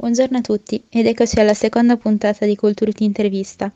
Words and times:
Buongiorno 0.00 0.38
a 0.38 0.42
tutti 0.42 0.80
ed 0.90 1.06
eccoci 1.06 1.40
alla 1.40 1.54
seconda 1.54 1.96
puntata 1.96 2.46
di 2.46 2.54
Culturity 2.54 3.04
Intervista. 3.04 3.72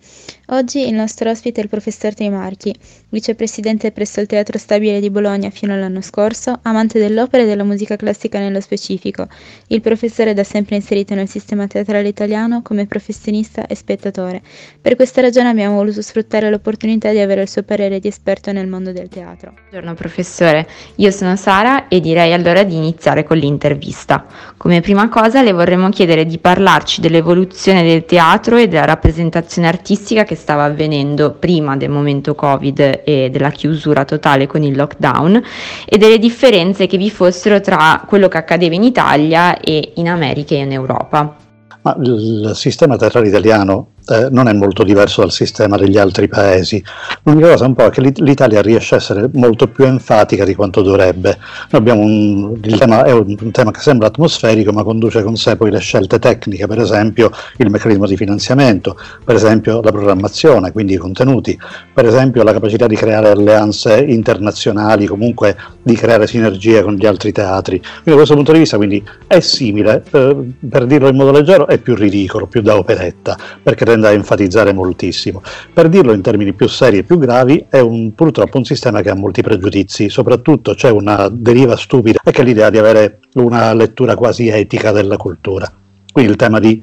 Oggi 0.51 0.87
il 0.87 0.95
nostro 0.95 1.29
ospite 1.29 1.61
è 1.61 1.65
il 1.65 1.69
professor 1.69 2.15
Trimarchi, 2.15 2.73
vicepresidente 3.09 3.91
presso 3.91 4.21
il 4.21 4.29
Teatro 4.29 4.57
Stabile 4.57 5.01
di 5.01 5.11
Bologna 5.11 5.51
fino 5.51 5.75
all'anno 5.75 6.01
scorso, 6.01 6.61
amante 6.63 7.01
dell'opera 7.01 7.43
e 7.43 7.47
della 7.47 7.65
musica 7.65 7.97
classica 7.97 8.39
nello 8.39 8.61
specifico. 8.61 9.27
Il 9.67 9.81
professore 9.81 10.31
è 10.31 10.35
da 10.35 10.45
sempre 10.45 10.77
inserito 10.77 11.17
nel 11.17 11.27
sistema 11.27 11.67
teatrale 11.67 12.07
italiano 12.07 12.63
come 12.63 12.87
professionista 12.87 13.67
e 13.67 13.75
spettatore. 13.75 14.43
Per 14.81 14.95
questa 14.95 15.23
ragione 15.23 15.49
abbiamo 15.49 15.75
voluto 15.75 16.03
sfruttare 16.03 16.51
l'opportunità 16.51 17.11
di 17.11 17.19
avere 17.19 17.43
il 17.43 17.49
suo 17.49 17.65
parere 17.65 17.99
di 17.99 18.07
esperto 18.07 18.53
nel 18.53 18.69
mondo 18.69 18.93
del 18.93 19.09
teatro. 19.09 19.55
Buongiorno 19.71 19.95
professore, 19.95 20.69
io 20.97 21.11
sono 21.11 21.35
Sara 21.35 21.89
e 21.89 21.99
direi 21.99 22.33
allora 22.33 22.63
di 22.63 22.77
iniziare 22.77 23.25
con 23.25 23.39
l'intervista. 23.39 24.25
Come 24.57 24.81
prima 24.81 25.09
cosa 25.09 25.43
le 25.43 25.51
vorremmo 25.51 25.89
chiedere 25.89 26.11
chiedere 26.13 26.27
di 26.27 26.39
parlarci 26.39 27.01
dell'evoluzione 27.01 27.83
del 27.83 28.05
teatro 28.05 28.57
e 28.57 28.69
della 28.69 28.85
rappresentazione 28.85 29.69
artistica 29.69 30.25
che 30.25 30.35
stava 30.35 30.65
avvenendo 30.65 31.33
prima 31.33 31.77
del 31.77 31.89
momento 31.89 32.35
Covid 32.35 33.01
e 33.05 33.31
della 33.31 33.51
chiusura 33.51 34.05
totale 34.05 34.47
con 34.47 34.63
il 34.63 34.77
lockdown 34.77 35.43
e 35.87 35.97
delle 35.99 36.19
differenze 36.19 36.87
che 36.87 36.99
vi 36.99 37.11
fossero 37.11 37.61
tra 37.61 38.05
quello 38.07 38.29
che 38.29 38.39
accadeva 38.39 38.75
in 38.75 38.83
Italia 38.83 39.59
e 39.59 39.93
in 39.97 40.09
America 40.09 40.55
e 40.55 40.59
in 40.59 40.73
Europa. 40.73 41.37
Ma 41.83 41.97
il 42.01 42.53
sistema 42.55 42.97
teatrale 42.97 43.29
italiano 43.29 43.92
eh, 44.09 44.29
non 44.31 44.49
è 44.49 44.53
molto 44.53 44.83
diverso 44.83 45.21
dal 45.21 45.31
sistema 45.31 45.77
degli 45.77 45.97
altri 45.97 46.29
paesi. 46.29 46.83
L'unica 47.23 47.51
cosa 47.51 47.67
un 47.67 47.75
po' 47.75 47.85
è 47.85 47.91
che 47.91 48.01
l'Italia 48.01 48.61
riesce 48.61 48.95
a 48.95 48.99
essere 48.99 49.29
molto 49.33 49.69
più 49.69 49.85
enfatica 49.85 50.45
di 50.45 50.55
quanto 50.55 50.83
dovrebbe. 50.83 51.39
Un, 51.71 52.59
il 52.63 52.79
tema 52.79 53.05
è 53.05 53.13
un, 53.13 53.37
un, 53.39 53.51
tema 53.51 53.71
che 53.71 53.81
sembra 53.81 54.09
atmosferico, 54.09 54.73
ma 54.73 54.83
conduce 54.83 55.23
con 55.23 55.37
sé 55.37 55.57
poi 55.57 55.71
le 55.71 55.79
scelte 55.79 56.19
tecniche, 56.19 56.67
per 56.67 56.81
esempio 56.81 57.31
il 57.59 57.71
meccanismo 57.71 58.07
di 58.07 58.17
finanziamento, 58.17 58.97
per 59.25 59.37
esempio 59.37 59.81
la 59.81 59.91
programmazione, 59.91 60.73
quindi 60.73 60.95
i 60.95 60.97
contenuti, 60.97 61.59
per 61.93 62.07
esempio 62.07 62.43
la 62.43 62.53
capacità 62.53 62.87
di 62.87 62.97
creare 62.97 63.31
alleanze 63.31 64.01
internazionali, 64.01 65.07
comunque 65.07 65.57
di 65.83 65.95
creare 65.95 66.27
sinergie 66.27 66.83
con 66.83 66.95
gli 66.95 67.07
altri 67.07 67.33
teatri. 67.33 67.79
Quindi 67.79 68.11
da 68.11 68.17
questo 68.17 68.35
punto 68.35 68.53
di 68.53 68.59
vista 68.59 68.77
quindi, 68.77 69.03
è 69.27 69.41
simile, 69.41 70.03
eh, 70.11 70.37
per 70.69 70.87
dirlo 70.87 71.09
in 71.09 71.17
modo 71.17 71.31
leggero, 71.31 71.67
è 71.67 71.79
più 71.79 71.95
ridicolo, 71.95 72.47
più 72.47 72.63
da 72.63 72.77
operetta, 72.77 73.37
perché 73.63 73.85
tende 73.93 74.09
a 74.09 74.13
enfatizzare 74.13 74.73
moltissimo. 74.73 75.43
Per 75.73 75.89
dirlo 75.89 76.13
in 76.13 76.23
termini 76.23 76.55
più 76.55 76.67
seri 76.67 76.99
e 76.99 77.03
più 77.03 77.19
gravi, 77.19 77.67
è 77.69 77.79
un, 77.79 78.15
purtroppo 78.15 78.57
un 78.57 78.65
sistema 78.65 79.03
che 79.03 79.11
ha 79.11 79.15
molti 79.15 79.43
pregiudizi, 79.43 80.09
soprattutto 80.09 80.75
c'è 80.75 80.91
una 80.91 81.29
deriva 81.31 81.77
stupida, 81.77 82.21
che 82.25 82.41
è 82.41 82.45
l'idea 82.45 82.71
di 82.71 82.79
avere 82.79 83.21
una 83.35 83.75
lettura 83.75 84.15
quasi 84.15 84.49
etica 84.49 84.93
della 84.93 85.17
cultura. 85.17 85.71
Quindi 86.11 86.31
il 86.31 86.37
tema 86.37 86.59
di 86.59 86.83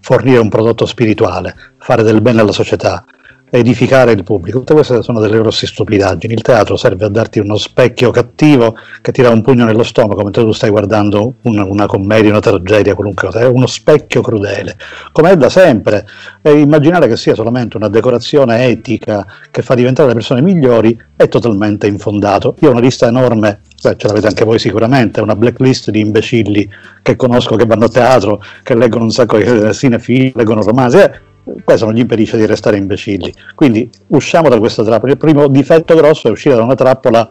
fornire 0.00 0.38
un 0.38 0.48
prodotto 0.48 0.86
spirituale, 0.86 1.54
fare 1.78 2.02
del 2.02 2.20
bene 2.20 2.40
alla 2.40 2.52
società, 2.52 3.04
edificare 3.50 4.12
il 4.12 4.22
pubblico. 4.22 4.58
Tutte 4.58 4.74
queste 4.74 5.02
sono 5.02 5.20
delle 5.20 5.38
grosse 5.38 5.66
stupidaggini. 5.66 6.34
Il 6.34 6.42
teatro 6.42 6.76
serve 6.76 7.06
a 7.06 7.08
darti 7.08 7.38
uno 7.38 7.56
specchio 7.56 8.10
cattivo 8.10 8.76
che 9.00 9.12
ti 9.12 9.22
dà 9.22 9.30
un 9.30 9.42
pugno 9.42 9.64
nello 9.64 9.82
stomaco 9.82 10.22
mentre 10.22 10.42
tu 10.42 10.52
stai 10.52 10.70
guardando 10.70 11.34
una, 11.42 11.64
una 11.64 11.86
commedia, 11.86 12.30
una 12.30 12.40
tragedia, 12.40 12.94
qualunque 12.94 13.28
cosa. 13.28 13.40
È 13.40 13.46
uno 13.46 13.66
specchio 13.66 14.20
crudele, 14.20 14.76
come 15.12 15.30
è 15.30 15.36
da 15.36 15.48
sempre. 15.48 16.06
E 16.42 16.52
immaginare 16.52 17.08
che 17.08 17.16
sia 17.16 17.34
solamente 17.34 17.76
una 17.76 17.88
decorazione 17.88 18.66
etica 18.66 19.26
che 19.50 19.62
fa 19.62 19.74
diventare 19.74 20.08
le 20.08 20.14
persone 20.14 20.40
migliori 20.40 20.98
è 21.16 21.28
totalmente 21.28 21.86
infondato. 21.86 22.54
Io 22.60 22.68
ho 22.68 22.72
una 22.72 22.80
lista 22.80 23.06
enorme 23.06 23.60
ce 23.80 24.08
l'avete 24.08 24.26
anche 24.26 24.44
voi 24.44 24.58
sicuramente, 24.58 25.20
una 25.20 25.36
blacklist 25.36 25.90
di 25.90 26.00
imbecilli 26.00 26.68
che 27.00 27.14
conosco, 27.14 27.54
che 27.54 27.64
vanno 27.64 27.84
a 27.84 27.88
teatro, 27.88 28.42
che 28.64 28.74
leggono 28.74 29.04
un 29.04 29.10
sacco 29.10 29.38
di 29.38 29.72
cinefilm, 29.72 30.32
leggono 30.34 30.62
romanzi, 30.62 30.98
eh, 30.98 31.20
questo 31.64 31.86
non 31.86 31.94
gli 31.94 32.00
impedisce 32.00 32.36
di 32.36 32.46
restare 32.46 32.76
imbecilli. 32.76 33.32
Quindi 33.54 33.88
usciamo 34.08 34.48
da 34.48 34.58
questa 34.58 34.84
trappola. 34.84 35.12
Il 35.12 35.18
primo 35.18 35.48
difetto 35.48 35.94
grosso 35.94 36.28
è 36.28 36.30
uscire 36.30 36.54
da 36.54 36.62
una 36.62 36.74
trappola 36.74 37.30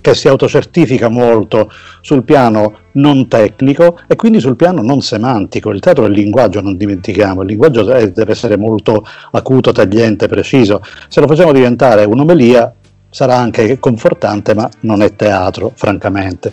che 0.00 0.14
si 0.14 0.28
autocertifica 0.28 1.08
molto 1.08 1.68
sul 2.00 2.22
piano 2.22 2.78
non 2.92 3.26
tecnico 3.26 3.98
e 4.06 4.14
quindi 4.14 4.38
sul 4.38 4.54
piano 4.54 4.80
non 4.80 5.00
semantico. 5.00 5.70
Il 5.70 5.80
teatro 5.80 6.04
è 6.04 6.08
il 6.08 6.14
linguaggio, 6.14 6.60
non 6.60 6.76
dimentichiamo, 6.76 7.42
il 7.42 7.48
linguaggio 7.48 7.82
deve 7.82 8.30
essere 8.30 8.56
molto 8.56 9.04
acuto, 9.32 9.72
tagliente, 9.72 10.28
preciso. 10.28 10.80
Se 11.08 11.20
lo 11.20 11.26
facciamo 11.26 11.52
diventare 11.52 12.04
un'omelia 12.04 12.72
sarà 13.10 13.36
anche 13.36 13.78
confortante, 13.80 14.54
ma 14.54 14.68
non 14.80 15.02
è 15.02 15.16
teatro, 15.16 15.72
francamente. 15.74 16.52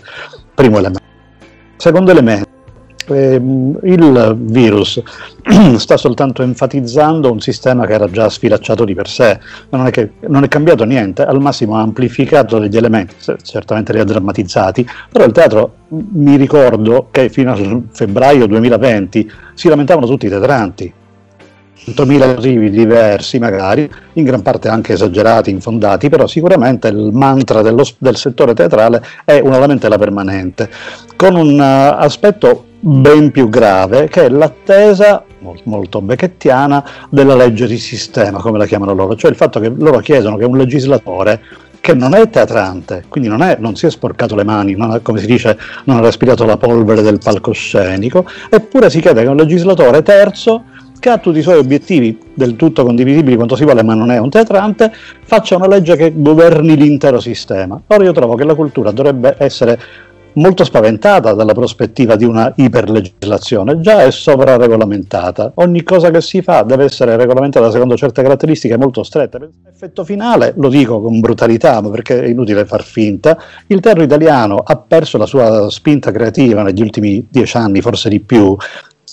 Primo 0.55 0.79
elemento. 0.79 1.03
Secondo 1.77 2.09
elemento, 2.09 2.49
eh, 3.07 3.35
il 3.35 4.35
virus 4.39 5.01
sta 5.77 5.97
soltanto 5.97 6.41
enfatizzando 6.41 7.31
un 7.31 7.39
sistema 7.39 7.85
che 7.85 7.93
era 7.93 8.09
già 8.09 8.29
sfilacciato 8.29 8.85
di 8.85 8.93
per 8.93 9.07
sé, 9.07 9.39
non 9.69 9.85
è, 9.85 9.91
che, 9.91 10.11
non 10.27 10.43
è 10.43 10.47
cambiato 10.47 10.83
niente, 10.85 11.23
al 11.23 11.41
massimo 11.41 11.75
ha 11.75 11.81
amplificato 11.81 12.59
degli 12.59 12.77
elementi, 12.77 13.15
certamente 13.41 13.93
li 13.93 13.99
ha 13.99 14.03
drammatizzati, 14.03 14.87
però 15.11 15.25
il 15.25 15.31
teatro 15.31 15.75
mi 15.89 16.35
ricordo 16.35 17.09
che 17.11 17.29
fino 17.29 17.51
a 17.51 17.81
febbraio 17.91 18.47
2020 18.47 19.31
si 19.53 19.67
lamentavano 19.67 20.07
tutti 20.07 20.25
i 20.25 20.29
teatranti, 20.29 20.93
100.000 21.85 22.35
motivi 22.35 22.69
diversi 22.69 23.39
magari, 23.39 23.89
in 24.13 24.23
gran 24.23 24.41
parte 24.41 24.69
anche 24.69 24.93
esagerati, 24.93 25.49
infondati, 25.49 26.07
però 26.07 26.27
sicuramente 26.27 26.87
il 26.87 27.09
mantra 27.11 27.61
dello, 27.61 27.85
del 27.97 28.15
settore 28.15 28.53
teatrale 28.53 29.03
è 29.25 29.39
una 29.39 29.59
lamentela 29.59 29.97
permanente, 29.97 30.69
con 31.15 31.35
un 31.35 31.59
uh, 31.59 32.01
aspetto 32.01 32.65
ben 32.85 33.31
più 33.31 33.47
grave 33.47 34.09
che 34.09 34.25
è 34.25 34.29
l'attesa 34.29 35.23
molto 35.63 36.01
becchettiana 36.01 36.83
della 37.09 37.35
legge 37.35 37.65
di 37.65 37.77
sistema, 37.77 38.39
come 38.39 38.57
la 38.57 38.65
chiamano 38.65 38.93
loro, 38.93 39.15
cioè 39.15 39.31
il 39.31 39.37
fatto 39.37 39.61
che 39.61 39.69
loro 39.69 39.99
chiedono 39.99 40.35
che 40.35 40.43
un 40.43 40.57
legislatore 40.57 41.41
che 41.79 41.93
non 41.93 42.13
è 42.13 42.29
teatrante, 42.29 43.05
quindi 43.07 43.29
non, 43.29 43.41
è, 43.41 43.57
non 43.59 43.75
si 43.75 43.85
è 43.85 43.89
sporcato 43.89 44.35
le 44.35 44.43
mani, 44.43 44.75
non 44.75 44.91
ha, 44.91 44.99
come 44.99 45.19
si 45.19 45.25
dice, 45.25 45.57
non 45.85 45.97
ha 45.97 46.01
respirato 46.01 46.45
la 46.45 46.57
polvere 46.57 47.01
del 47.01 47.19
palcoscenico, 47.21 48.25
eppure 48.49 48.89
si 48.89 48.99
chiede 49.01 49.21
che 49.21 49.27
un 49.27 49.35
legislatore 49.37 50.01
terzo 50.01 50.63
che 50.99 51.09
ha 51.09 51.17
tutti 51.17 51.39
i 51.39 51.41
suoi 51.41 51.57
obiettivi 51.57 52.17
del 52.33 52.55
tutto 52.55 52.85
condivisibili 52.85 53.35
quanto 53.35 53.57
si 53.57 53.65
vuole, 53.65 53.83
ma 53.83 53.93
non 53.93 54.11
è 54.11 54.17
un 54.17 54.29
teatrante, 54.29 54.93
faccia 55.25 55.57
una 55.57 55.67
legge 55.67 55.97
che 55.97 56.13
governi 56.15 56.77
l'intero 56.77 57.19
sistema. 57.19 57.79
Ora 57.87 58.03
io 58.05 58.13
trovo 58.13 58.35
che 58.35 58.45
la 58.45 58.55
cultura 58.55 58.91
dovrebbe 58.91 59.35
essere 59.37 59.77
molto 60.35 60.63
spaventata 60.63 61.33
dalla 61.33 61.53
prospettiva 61.53 62.15
di 62.15 62.25
una 62.25 62.51
iperlegislazione, 62.55 63.79
già 63.79 64.03
è 64.03 64.11
sovraregolamentata. 64.11 65.53
Ogni 65.55 65.83
cosa 65.83 66.09
che 66.11 66.21
si 66.21 66.41
fa 66.41 66.63
deve 66.63 66.85
essere 66.85 67.15
regolamentata 67.17 67.71
secondo 67.71 67.95
certe 67.95 68.21
caratteristiche 68.21 68.77
molto 68.77 69.03
strette. 69.03 69.49
Effetto 69.71 70.03
finale, 70.03 70.53
lo 70.57 70.69
dico 70.69 71.01
con 71.01 71.19
brutalità, 71.19 71.81
ma 71.81 71.89
perché 71.89 72.21
è 72.21 72.27
inutile 72.27 72.65
far 72.65 72.83
finta, 72.83 73.37
il 73.67 73.79
teatro 73.79 74.03
italiano 74.03 74.57
ha 74.63 74.75
perso 74.75 75.17
la 75.17 75.25
sua 75.25 75.69
spinta 75.69 76.11
creativa 76.11 76.63
negli 76.63 76.81
ultimi 76.81 77.25
dieci 77.29 77.57
anni, 77.57 77.81
forse 77.81 78.09
di 78.09 78.19
più, 78.19 78.55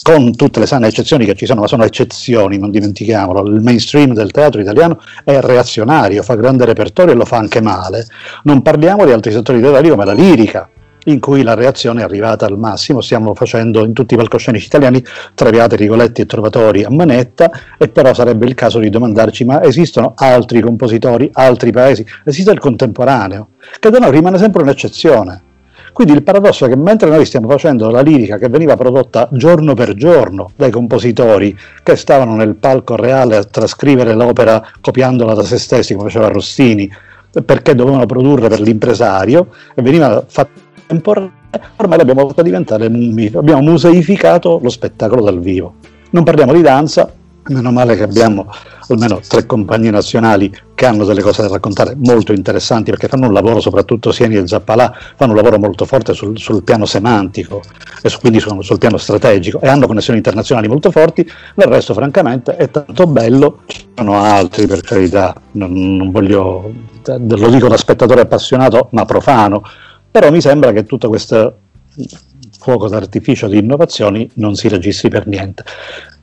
con 0.02 0.34
tutte 0.34 0.60
le 0.60 0.66
sane 0.66 0.86
eccezioni 0.86 1.26
che 1.26 1.34
ci 1.34 1.46
sono, 1.46 1.60
ma 1.60 1.66
sono 1.66 1.84
eccezioni, 1.84 2.56
non 2.58 2.70
dimentichiamolo, 2.70 3.46
il 3.46 3.60
mainstream 3.60 4.14
del 4.14 4.30
teatro 4.30 4.60
italiano 4.60 4.98
è 5.24 5.38
reazionario, 5.40 6.22
fa 6.22 6.36
grande 6.36 6.64
repertorio 6.64 7.12
e 7.12 7.16
lo 7.16 7.24
fa 7.24 7.36
anche 7.36 7.60
male. 7.60 8.06
Non 8.44 8.62
parliamo 8.62 9.04
di 9.04 9.12
altri 9.12 9.32
settori 9.32 9.60
teatrali 9.60 9.90
come 9.90 10.04
la 10.04 10.12
lirica, 10.12 10.68
in 11.10 11.20
cui 11.20 11.42
la 11.42 11.54
reazione 11.54 12.00
è 12.00 12.04
arrivata 12.04 12.46
al 12.46 12.58
massimo, 12.58 13.00
stiamo 13.00 13.34
facendo 13.34 13.84
in 13.84 13.92
tutti 13.92 14.14
i 14.14 14.16
palcoscenici 14.16 14.66
italiani 14.66 15.04
Traviate, 15.34 15.76
Rigoletti 15.76 16.22
e 16.22 16.26
Trovatori 16.26 16.84
a 16.84 16.90
manetta 16.90 17.50
e 17.78 17.88
però 17.88 18.14
sarebbe 18.14 18.46
il 18.46 18.54
caso 18.54 18.78
di 18.78 18.90
domandarci 18.90 19.44
ma 19.44 19.62
esistono 19.62 20.14
altri 20.16 20.60
compositori, 20.60 21.30
altri 21.32 21.70
paesi, 21.70 22.04
esiste 22.24 22.50
il 22.50 22.58
contemporaneo, 22.58 23.48
che 23.78 23.90
da 23.90 23.98
noi 23.98 24.10
rimane 24.10 24.38
sempre 24.38 24.62
un'eccezione. 24.62 25.42
Quindi 25.92 26.12
il 26.14 26.22
paradosso 26.22 26.64
è 26.64 26.68
che 26.68 26.76
mentre 26.76 27.08
noi 27.10 27.24
stiamo 27.24 27.48
facendo 27.48 27.90
la 27.90 28.00
lirica 28.00 28.38
che 28.38 28.48
veniva 28.48 28.76
prodotta 28.76 29.28
giorno 29.32 29.74
per 29.74 29.94
giorno 29.94 30.50
dai 30.54 30.70
compositori 30.70 31.56
che 31.82 31.96
stavano 31.96 32.36
nel 32.36 32.54
palco 32.54 32.96
reale 32.96 33.36
a 33.36 33.44
trascrivere 33.44 34.14
l'opera 34.14 34.64
copiandola 34.80 35.34
da 35.34 35.42
se 35.42 35.58
stessi 35.58 35.94
come 35.94 36.08
faceva 36.08 36.28
Rossini, 36.28 36.88
perché 37.44 37.74
dovevano 37.74 38.06
produrre 38.06 38.48
per 38.48 38.60
l'impresario 38.60 39.48
e 39.74 39.82
veniva 39.82 40.24
fatto 40.26 40.59
temporanea, 40.90 41.30
ormai 41.76 41.98
l'abbiamo 41.98 42.26
fatta 42.26 42.42
diventare 42.42 42.88
mummie, 42.88 43.30
abbiamo 43.34 43.62
museificato 43.62 44.58
lo 44.60 44.68
spettacolo 44.68 45.22
dal 45.22 45.38
vivo. 45.38 45.74
Non 46.10 46.24
parliamo 46.24 46.52
di 46.52 46.62
danza, 46.62 47.12
meno 47.46 47.70
male 47.70 47.96
che 47.96 48.02
abbiamo 48.02 48.46
almeno 48.88 49.20
tre 49.26 49.46
compagnie 49.46 49.90
nazionali 49.90 50.52
che 50.74 50.86
hanno 50.86 51.04
delle 51.04 51.22
cose 51.22 51.42
da 51.42 51.48
raccontare 51.48 51.94
molto 51.96 52.32
interessanti 52.32 52.90
perché 52.90 53.06
fanno 53.06 53.28
un 53.28 53.32
lavoro, 53.32 53.60
soprattutto 53.60 54.10
Sieni 54.10 54.34
e 54.34 54.48
Zappalà, 54.48 54.92
fanno 55.16 55.30
un 55.30 55.36
lavoro 55.36 55.58
molto 55.58 55.84
forte 55.84 56.12
sul, 56.12 56.36
sul 56.38 56.64
piano 56.64 56.86
semantico 56.86 57.62
e 58.02 58.10
quindi 58.18 58.40
sul, 58.40 58.64
sul, 58.64 58.78
piano 58.78 58.96
strategico 58.96 59.60
e 59.60 59.68
hanno 59.68 59.86
connessioni 59.86 60.18
internazionali 60.18 60.66
molto 60.66 60.90
forti, 60.90 61.24
del 61.54 61.68
resto 61.68 61.94
francamente 61.94 62.56
è 62.56 62.68
tanto 62.68 63.06
bello, 63.06 63.60
ci 63.66 63.86
sono 63.94 64.20
altri 64.20 64.66
per 64.66 64.80
carità, 64.80 65.34
non, 65.52 65.96
non 65.96 66.10
voglio, 66.10 66.72
lo 67.04 67.48
dico 67.48 67.68
da 67.68 67.76
spettatore 67.76 68.22
appassionato 68.22 68.88
ma 68.90 69.04
profano, 69.04 69.62
però 70.10 70.30
mi 70.30 70.40
sembra 70.40 70.72
che 70.72 70.84
tutta 70.84 71.08
questa 71.08 71.54
fuoco 72.58 72.88
d'artificio 72.88 73.48
di 73.48 73.58
innovazioni 73.58 74.28
non 74.34 74.54
si 74.54 74.68
registri 74.68 75.08
per 75.08 75.26
niente. 75.26 75.64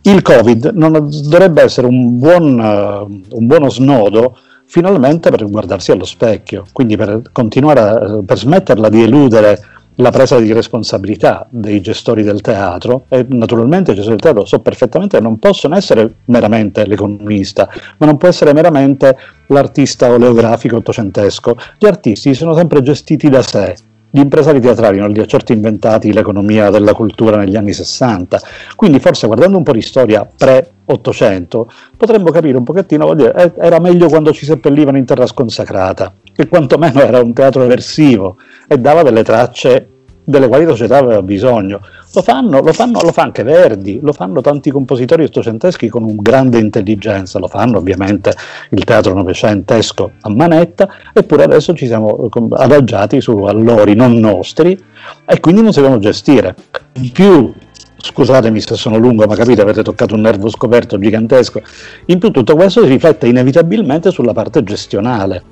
Il 0.01 0.21
Covid 0.21 0.71
non 0.75 1.09
dovrebbe 1.09 1.63
essere 1.63 1.87
un, 1.87 2.19
buon, 2.19 2.59
uh, 2.59 3.35
un 3.37 3.47
buono 3.47 3.69
snodo 3.69 4.37
finalmente 4.65 5.29
per 5.31 5.49
guardarsi 5.49 5.91
allo 5.91 6.05
specchio, 6.05 6.65
quindi 6.71 6.95
per 6.95 7.23
continuare 7.31 7.79
a, 7.79 8.19
per 8.23 8.37
smetterla 8.37 8.89
di 8.89 9.03
eludere 9.03 9.59
la 9.99 10.11
presa 10.11 10.39
di 10.39 10.51
responsabilità 10.53 11.45
dei 11.49 11.81
gestori 11.81 12.23
del 12.23 12.41
teatro 12.41 13.03
e 13.09 13.25
naturalmente 13.29 13.91
i 13.91 13.95
gestori 13.95 14.15
del 14.15 14.23
teatro 14.23 14.45
so 14.45 14.59
perfettamente 14.59 15.17
che 15.17 15.23
non 15.23 15.39
possono 15.39 15.75
essere 15.75 16.11
meramente 16.25 16.85
l'economista, 16.85 17.69
ma 17.97 18.05
non 18.05 18.17
può 18.17 18.27
essere 18.27 18.53
meramente 18.53 19.17
l'artista 19.47 20.11
oleografico 20.11 20.77
ottocentesco. 20.77 21.57
Gli 21.77 21.85
artisti 21.85 22.33
sono 22.33 22.55
sempre 22.55 22.81
gestiti 22.81 23.29
da 23.29 23.41
sé, 23.41 23.75
gli 24.09 24.19
impresari 24.19 24.61
teatrali 24.61 24.99
non 24.99 25.11
li 25.11 25.19
ha 25.19 25.25
certo 25.25 25.51
inventati 25.51 26.13
l'economia 26.13 26.69
della 26.69 26.93
cultura 26.93 27.35
negli 27.35 27.57
anni 27.57 27.73
60, 27.73 28.39
quindi 28.75 28.99
forse 28.99 29.27
guardando 29.27 29.57
un 29.57 29.63
po' 29.63 29.73
di 29.73 29.81
storia 29.81 30.25
pre-800 30.25 31.63
potremmo 31.97 32.31
capire 32.31 32.57
un 32.57 32.63
pochettino, 32.63 33.13
dire, 33.13 33.33
eh, 33.35 33.51
era 33.57 33.79
meglio 33.79 34.07
quando 34.07 34.31
ci 34.31 34.45
seppellivano 34.45 34.97
in 34.97 35.05
terra 35.05 35.25
sconsacrata, 35.25 36.13
che 36.37 36.47
quantomeno 36.47 37.01
era 37.01 37.19
un 37.19 37.33
teatro 37.33 37.63
eversivo 37.63 38.37
e 38.67 38.77
dava 38.77 39.01
delle 39.01 39.23
tracce 39.23 39.89
delle 40.23 40.47
quali 40.47 40.65
la 40.65 40.71
società 40.71 40.97
aveva 40.97 41.23
bisogno. 41.23 41.79
Lo 42.13 42.21
fanno, 42.21 42.61
lo 42.61 42.73
fanno, 42.73 42.99
lo 43.01 43.11
fa 43.11 43.23
anche 43.23 43.41
Verdi, 43.41 43.99
lo 44.03 44.13
fanno 44.13 44.41
tanti 44.41 44.69
compositori 44.69 45.23
ottocenteschi 45.23 45.89
con 45.89 46.03
un 46.03 46.17
grande 46.17 46.59
intelligenza, 46.59 47.39
lo 47.39 47.47
fanno 47.47 47.79
ovviamente 47.79 48.35
il 48.69 48.83
teatro 48.83 49.13
novecentesco 49.13 50.11
a 50.21 50.29
manetta, 50.29 50.87
eppure 51.11 51.43
adesso 51.43 51.73
ci 51.73 51.87
siamo 51.87 52.29
adagiati 52.51 53.19
su 53.19 53.35
allori 53.43 53.95
non 53.95 54.19
nostri 54.19 54.79
e 55.25 55.39
quindi 55.39 55.63
non 55.63 55.73
sappiamo 55.73 55.97
gestire. 55.97 56.55
In 56.93 57.11
più, 57.11 57.51
scusatemi 57.97 58.59
se 58.59 58.75
sono 58.75 58.97
lungo, 58.97 59.25
ma 59.25 59.35
capite, 59.35 59.61
avete 59.61 59.81
toccato 59.81 60.13
un 60.13 60.21
nervo 60.21 60.49
scoperto 60.49 60.99
gigantesco, 60.99 61.61
in 62.05 62.19
più 62.19 62.29
tutto 62.29 62.55
questo 62.55 62.83
si 62.83 62.89
riflette 62.89 63.25
inevitabilmente 63.27 64.11
sulla 64.11 64.33
parte 64.33 64.61
gestionale 64.63 65.43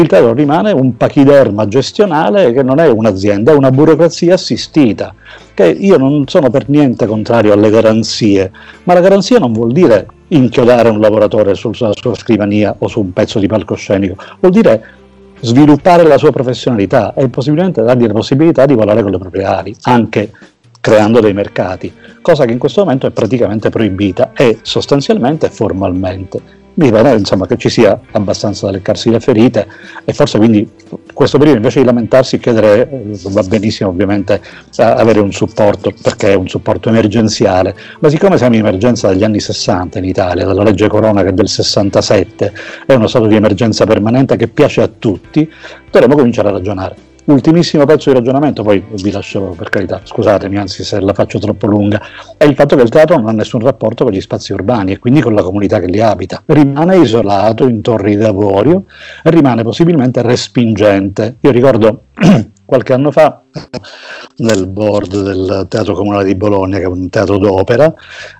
il 0.00 0.06
teatro 0.06 0.32
rimane 0.32 0.70
un 0.70 0.96
pachiderma 0.96 1.66
gestionale 1.66 2.52
che 2.52 2.62
non 2.62 2.78
è 2.78 2.88
un'azienda, 2.88 3.50
è 3.50 3.54
una 3.56 3.72
burocrazia 3.72 4.34
assistita, 4.34 5.12
che 5.54 5.66
io 5.66 5.96
non 5.96 6.24
sono 6.28 6.50
per 6.50 6.68
niente 6.68 7.04
contrario 7.06 7.52
alle 7.52 7.68
garanzie, 7.68 8.52
ma 8.84 8.94
la 8.94 9.00
garanzia 9.00 9.40
non 9.40 9.52
vuol 9.52 9.72
dire 9.72 10.06
inchiodare 10.28 10.88
un 10.88 11.00
lavoratore 11.00 11.54
sulla 11.54 11.90
sua 11.92 12.14
scrivania 12.14 12.76
o 12.78 12.86
su 12.86 13.00
un 13.00 13.12
pezzo 13.12 13.40
di 13.40 13.48
palcoscenico, 13.48 14.14
vuol 14.38 14.52
dire 14.52 14.84
sviluppare 15.40 16.04
la 16.04 16.18
sua 16.18 16.30
professionalità 16.30 17.12
e 17.14 17.28
possibilmente 17.28 17.82
dargli 17.82 18.06
la 18.06 18.12
possibilità 18.12 18.66
di 18.66 18.74
volare 18.74 19.02
con 19.02 19.10
le 19.10 19.18
proprie 19.18 19.44
ali, 19.44 19.74
anche 19.82 20.30
creando 20.80 21.18
dei 21.18 21.32
mercati, 21.32 21.92
cosa 22.22 22.44
che 22.44 22.52
in 22.52 22.58
questo 22.58 22.82
momento 22.82 23.08
è 23.08 23.10
praticamente 23.10 23.68
proibita 23.68 24.30
e 24.32 24.58
sostanzialmente 24.62 25.50
formalmente 25.50 26.58
mi 26.78 26.90
pare 26.90 27.14
insomma, 27.16 27.46
che 27.46 27.56
ci 27.56 27.68
sia 27.68 28.00
abbastanza 28.12 28.66
da 28.66 28.72
leccarsi 28.72 29.10
le 29.10 29.20
ferite. 29.20 29.66
E 30.04 30.12
forse 30.12 30.38
quindi 30.38 30.68
questo 31.12 31.36
periodo 31.36 31.58
invece 31.58 31.80
di 31.80 31.86
lamentarsi 31.86 32.38
chiedere 32.38 32.88
eh, 32.88 33.18
va 33.30 33.42
benissimo 33.42 33.90
ovviamente 33.90 34.40
avere 34.76 35.20
un 35.20 35.32
supporto 35.32 35.92
perché 36.00 36.32
è 36.32 36.34
un 36.34 36.48
supporto 36.48 36.88
emergenziale. 36.88 37.74
Ma 38.00 38.08
siccome 38.08 38.36
siamo 38.36 38.54
in 38.54 38.60
emergenza 38.60 39.08
dagli 39.08 39.24
anni 39.24 39.40
60 39.40 39.98
in 39.98 40.04
Italia 40.04 40.46
dalla 40.46 40.62
legge 40.62 40.88
Corona 40.88 41.22
che 41.22 41.28
è 41.28 41.32
del 41.32 41.48
67 41.48 42.52
è 42.86 42.94
uno 42.94 43.06
stato 43.06 43.26
di 43.26 43.34
emergenza 43.34 43.84
permanente 43.84 44.36
che 44.36 44.48
piace 44.48 44.80
a 44.80 44.88
tutti 44.88 45.50
dovremmo 45.90 46.14
cominciare 46.14 46.48
a 46.48 46.52
ragionare 46.52 47.07
ultimissimo 47.32 47.84
pezzo 47.84 48.10
di 48.10 48.16
ragionamento, 48.16 48.62
poi 48.62 48.82
vi 48.90 49.10
lascio 49.10 49.54
per 49.56 49.68
carità, 49.68 50.00
scusatemi 50.02 50.56
anzi 50.56 50.84
se 50.84 51.00
la 51.00 51.12
faccio 51.12 51.38
troppo 51.38 51.66
lunga, 51.66 52.00
è 52.36 52.44
il 52.44 52.54
fatto 52.54 52.76
che 52.76 52.82
il 52.82 52.88
teatro 52.88 53.16
non 53.16 53.28
ha 53.28 53.32
nessun 53.32 53.60
rapporto 53.60 54.04
con 54.04 54.12
gli 54.12 54.20
spazi 54.20 54.52
urbani 54.52 54.92
e 54.92 54.98
quindi 54.98 55.20
con 55.20 55.34
la 55.34 55.42
comunità 55.42 55.78
che 55.80 55.86
li 55.86 56.00
abita. 56.00 56.42
Rimane 56.46 56.96
isolato 56.96 57.66
in 57.68 57.80
torri 57.82 58.16
d'avorio 58.16 58.84
rimane 59.24 59.62
possibilmente 59.62 60.22
respingente. 60.22 61.36
Io 61.40 61.50
ricordo 61.50 62.04
qualche 62.64 62.92
anno 62.92 63.10
fa 63.10 63.42
nel 64.36 64.66
board 64.66 65.22
del 65.22 65.66
Teatro 65.68 65.94
Comunale 65.94 66.24
di 66.24 66.34
Bologna, 66.34 66.78
che 66.78 66.84
è 66.84 66.86
un 66.86 67.08
teatro 67.08 67.38
d'opera, 67.38 67.92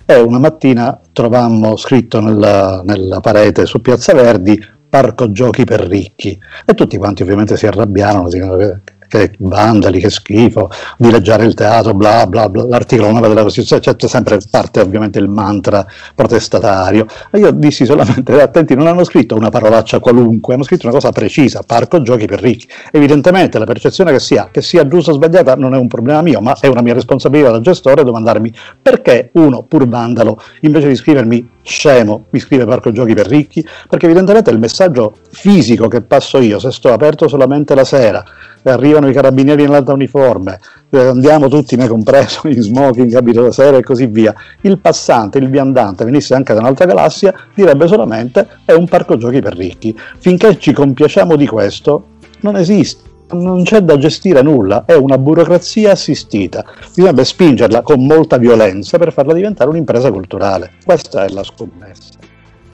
e 0.05 0.19
una 0.19 0.39
mattina 0.39 0.99
trovammo 1.11 1.75
scritto 1.75 2.19
nella, 2.21 2.81
nella 2.83 3.19
parete 3.19 3.65
su 3.65 3.81
Piazza 3.81 4.13
Verdi 4.13 4.77
parco 4.89 5.31
giochi 5.31 5.63
per 5.63 5.81
ricchi 5.81 6.37
e 6.65 6.73
tutti 6.73 6.97
quanti 6.97 7.21
ovviamente 7.21 7.55
si 7.55 7.67
arrabbiarono 7.67 8.27
dicendo 8.27 8.57
che, 8.57 8.79
che 9.07 9.31
vandali, 9.39 9.99
che 9.99 10.09
schifo, 10.09 10.69
dileggiare 10.97 11.45
il 11.45 11.53
teatro, 11.53 11.93
bla 11.93 12.25
bla 12.27 12.49
bla, 12.49 12.65
l'articolo 12.65 13.11
9 13.11 13.27
della 13.27 13.43
Costituzione, 13.43 13.81
c'è 13.81 14.07
sempre 14.07 14.39
parte 14.49 14.79
ovviamente 14.79 15.19
il 15.19 15.27
mantra 15.27 15.85
protestatario. 16.13 17.05
E 17.31 17.39
io 17.39 17.51
dissi 17.51 17.85
solamente, 17.85 18.39
attenti, 18.41 18.75
non 18.75 18.87
hanno 18.87 19.03
scritto 19.03 19.35
una 19.35 19.49
parolaccia 19.49 19.99
qualunque, 19.99 20.53
hanno 20.53 20.63
scritto 20.63 20.85
una 20.85 20.95
cosa 20.95 21.11
precisa, 21.11 21.63
parco 21.65 22.01
giochi 22.01 22.25
per 22.25 22.39
ricchi. 22.39 22.67
Evidentemente 22.91 23.57
la 23.57 23.65
percezione 23.65 24.11
che 24.11 24.19
sia, 24.19 24.49
che 24.51 24.61
sia 24.61 24.87
giusta 24.87 25.11
o 25.11 25.15
sbagliata 25.15 25.55
non 25.55 25.73
è 25.73 25.77
un 25.77 25.87
problema 25.87 26.21
mio, 26.21 26.39
ma 26.39 26.55
è 26.59 26.67
una 26.67 26.81
mia 26.81 26.93
responsabilità 26.93 27.51
da 27.51 27.61
gestore 27.61 28.03
domandarmi 28.03 28.53
perché 28.81 29.31
uno, 29.33 29.63
pur 29.63 29.87
vandalo, 29.87 30.39
invece 30.61 30.87
di 30.87 30.95
scrivermi 30.95 31.57
scemo, 31.69 32.25
mi 32.31 32.39
scrive 32.39 32.65
Parco 32.65 32.91
Giochi 32.91 33.13
per 33.13 33.27
ricchi, 33.27 33.65
perché 33.87 34.05
evidentemente 34.05 34.49
il 34.49 34.59
messaggio 34.59 35.15
fisico 35.29 35.87
che 35.87 36.01
passo 36.01 36.39
io, 36.39 36.59
se 36.59 36.71
sto 36.71 36.91
aperto 36.91 37.27
solamente 37.27 37.75
la 37.75 37.85
sera, 37.85 38.23
arrivano 38.63 39.07
i 39.07 39.13
carabinieri 39.13 39.63
in 39.63 39.73
alta 39.73 39.93
uniforme, 39.93 40.59
eh, 40.89 40.99
andiamo 40.99 41.47
tutti, 41.47 41.77
me 41.77 41.87
compreso, 41.87 42.47
in 42.49 42.61
smoking, 42.61 43.13
abito 43.13 43.43
da 43.43 43.51
sera 43.51 43.77
e 43.77 43.83
così 43.83 44.07
via, 44.07 44.33
il 44.61 44.79
passante, 44.79 45.37
il 45.37 45.49
viandante, 45.49 46.03
venisse 46.03 46.33
anche 46.33 46.53
da 46.53 46.59
un'altra 46.59 46.85
galassia, 46.85 47.33
direbbe 47.53 47.87
solamente 47.87 48.47
è 48.65 48.73
un 48.73 48.87
parco 48.87 49.15
giochi 49.17 49.39
per 49.39 49.55
ricchi. 49.55 49.97
Finché 50.17 50.57
ci 50.57 50.73
compiacciamo 50.73 51.35
di 51.35 51.47
questo, 51.47 52.05
non 52.41 52.55
esiste 52.57 53.08
non 53.31 53.63
c'è 53.63 53.81
da 53.81 53.97
gestire 53.97 54.41
nulla, 54.41 54.83
è 54.85 54.95
una 54.95 55.17
burocrazia 55.17 55.91
assistita. 55.91 56.65
Bisognerebbe 56.87 57.25
spingerla 57.25 57.81
con 57.81 58.05
molta 58.05 58.37
violenza 58.37 58.97
per 58.97 59.13
farla 59.13 59.33
diventare 59.33 59.69
un'impresa 59.69 60.11
culturale. 60.11 60.73
Questa 60.83 61.25
è 61.25 61.29
la 61.29 61.43
scommessa. 61.43 62.17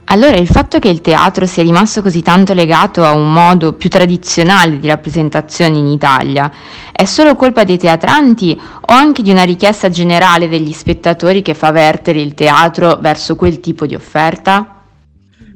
Allora 0.08 0.36
il 0.36 0.46
fatto 0.46 0.78
che 0.78 0.88
il 0.88 1.00
teatro 1.00 1.46
sia 1.46 1.64
rimasto 1.64 2.00
così 2.00 2.22
tanto 2.22 2.54
legato 2.54 3.02
a 3.02 3.10
un 3.10 3.32
modo 3.32 3.72
più 3.72 3.90
tradizionale 3.90 4.78
di 4.78 4.86
rappresentazione 4.86 5.78
in 5.78 5.86
Italia 5.86 6.48
è 6.92 7.04
solo 7.04 7.34
colpa 7.34 7.64
dei 7.64 7.76
teatranti 7.76 8.56
o 8.80 8.92
anche 8.92 9.22
di 9.22 9.32
una 9.32 9.42
richiesta 9.42 9.88
generale 9.88 10.48
degli 10.48 10.72
spettatori 10.72 11.42
che 11.42 11.54
fa 11.54 11.72
vertere 11.72 12.20
il 12.20 12.34
teatro 12.34 12.98
verso 13.00 13.34
quel 13.34 13.58
tipo 13.58 13.84
di 13.84 13.96
offerta? 13.96 14.75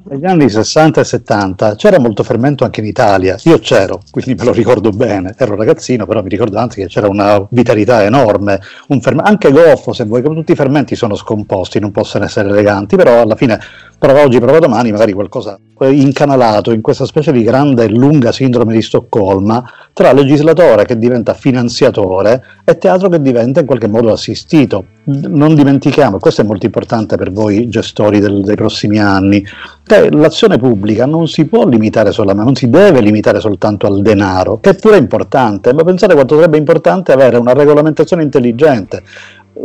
Negli 0.02 0.24
anni 0.24 0.48
60 0.48 1.02
e 1.02 1.04
70 1.04 1.74
c'era 1.74 1.98
molto 1.98 2.22
fermento 2.22 2.64
anche 2.64 2.80
in 2.80 2.86
Italia, 2.86 3.36
io 3.44 3.58
c'ero, 3.58 4.00
quindi 4.10 4.34
me 4.34 4.44
lo 4.44 4.52
ricordo 4.52 4.88
bene, 4.90 5.34
ero 5.36 5.54
ragazzino, 5.56 6.06
però 6.06 6.22
mi 6.22 6.30
ricordo 6.30 6.58
anzi 6.58 6.80
che 6.80 6.86
c'era 6.86 7.06
una 7.06 7.46
vitalità 7.50 8.02
enorme, 8.02 8.60
un 8.88 9.00
ferm- 9.02 9.20
anche 9.22 9.52
goffo 9.52 9.92
se 9.92 10.04
vuoi, 10.04 10.22
come 10.22 10.36
tutti 10.36 10.52
i 10.52 10.56
fermenti 10.56 10.96
sono 10.96 11.14
scomposti, 11.14 11.80
non 11.80 11.92
possono 11.92 12.24
essere 12.24 12.48
eleganti, 12.48 12.96
però 12.96 13.20
alla 13.20 13.36
fine 13.36 13.60
prova 14.00 14.22
oggi, 14.22 14.40
prova 14.40 14.58
domani, 14.58 14.90
magari 14.90 15.12
qualcosa 15.12 15.58
incanalato 15.78 16.72
in 16.72 16.80
questa 16.80 17.04
specie 17.04 17.32
di 17.32 17.42
grande 17.42 17.84
e 17.84 17.88
lunga 17.88 18.32
sindrome 18.32 18.72
di 18.72 18.82
Stoccolma 18.82 19.62
tra 19.92 20.12
legislatore 20.12 20.84
che 20.86 20.98
diventa 20.98 21.34
finanziatore 21.34 22.42
e 22.64 22.78
teatro 22.78 23.08
che 23.10 23.20
diventa 23.20 23.60
in 23.60 23.66
qualche 23.66 23.88
modo 23.88 24.10
assistito. 24.10 24.84
Non 25.04 25.54
dimentichiamo, 25.54 26.16
e 26.16 26.20
questo 26.20 26.40
è 26.40 26.44
molto 26.44 26.64
importante 26.64 27.16
per 27.16 27.30
voi 27.30 27.68
gestori 27.68 28.20
del, 28.20 28.42
dei 28.42 28.56
prossimi 28.56 28.98
anni, 28.98 29.44
che 29.82 30.10
l'azione 30.10 30.56
pubblica 30.58 31.04
non 31.04 31.26
si 31.26 31.46
può 31.46 31.66
limitare 31.66 32.12
solamente, 32.12 32.44
non 32.44 32.54
si 32.54 32.70
deve 32.70 33.00
limitare 33.00 33.40
soltanto 33.40 33.86
al 33.86 34.02
denaro, 34.02 34.60
che 34.60 34.74
pure 34.74 34.96
è 34.96 35.00
importante, 35.00 35.74
ma 35.74 35.82
pensate 35.82 36.14
quanto 36.14 36.36
sarebbe 36.36 36.58
importante 36.58 37.12
avere 37.12 37.38
una 37.38 37.52
regolamentazione 37.52 38.22
intelligente, 38.22 39.02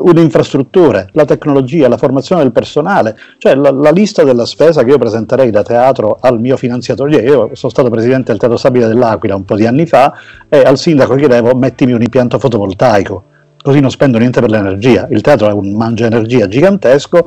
le 0.04 0.22
infrastrutture, 0.22 1.10
la 1.14 1.25
tecnologia, 1.25 1.88
la 1.88 1.98
formazione 1.98 2.42
del 2.42 2.52
personale, 2.52 3.18
cioè 3.38 3.56
la, 3.56 3.72
la, 3.72 3.92
lista 3.92 4.24
della 4.24 4.46
spesa 4.46 4.84
che 4.84 4.90
io 4.90 4.98
presenterei 4.98 5.50
da 5.52 5.64
teatro 5.64 6.18
al 6.20 6.40
mio 6.40 6.58
finanziatore. 6.58 7.18
Io 7.18 7.50
sono 7.54 7.72
stato 7.72 7.90
presidente 7.90 8.32
del 8.32 8.40
Teatro 8.40 8.58
Stabile 8.58 8.88
dell'Aquila 8.88 9.36
un 9.36 9.46
po' 9.46 9.56
di 9.56 9.66
anni 9.66 9.86
fa 9.86 10.14
e 10.50 10.62
al 10.62 10.78
sindaco 10.78 11.16
chiedevo 11.16 11.56
mettimi 11.56 11.94
un 11.94 12.02
impianto 12.02 12.40
fotovoltaico, 12.40 13.24
così 13.62 13.80
non 13.80 13.90
spendo 13.90 14.18
niente 14.18 14.42
per 14.42 14.50
l'energia. 14.50 15.08
Il 15.10 15.22
teatro 15.22 15.50
è 15.50 15.54
un 15.54 15.75
mangia 15.75 16.06
energia 16.06 16.48
gigantesco, 16.48 17.25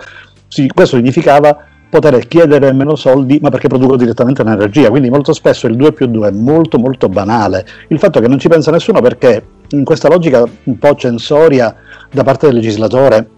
sì, 0.48 0.68
questo 0.74 0.96
significava 0.96 1.56
poter 1.90 2.26
chiedere 2.26 2.72
meno 2.72 2.94
soldi, 2.96 3.38
ma 3.40 3.50
perché 3.50 3.68
produco 3.68 3.96
direttamente 3.96 4.42
l'energia. 4.42 4.90
Quindi 4.90 5.10
molto 5.10 5.32
spesso 5.32 5.66
il 5.66 5.76
2 5.76 5.92
più 5.92 6.06
2 6.06 6.28
è 6.28 6.30
molto 6.32 6.78
molto 6.78 7.08
banale. 7.08 7.66
Il 7.88 7.98
fatto 7.98 8.20
che 8.20 8.28
non 8.28 8.38
ci 8.38 8.48
pensa 8.48 8.70
nessuno 8.70 9.00
perché 9.00 9.42
in 9.70 9.84
questa 9.84 10.08
logica 10.08 10.44
un 10.64 10.78
po' 10.78 10.94
censoria 10.94 11.74
da 12.10 12.24
parte 12.24 12.46
del 12.46 12.56
legislatore, 12.56 13.28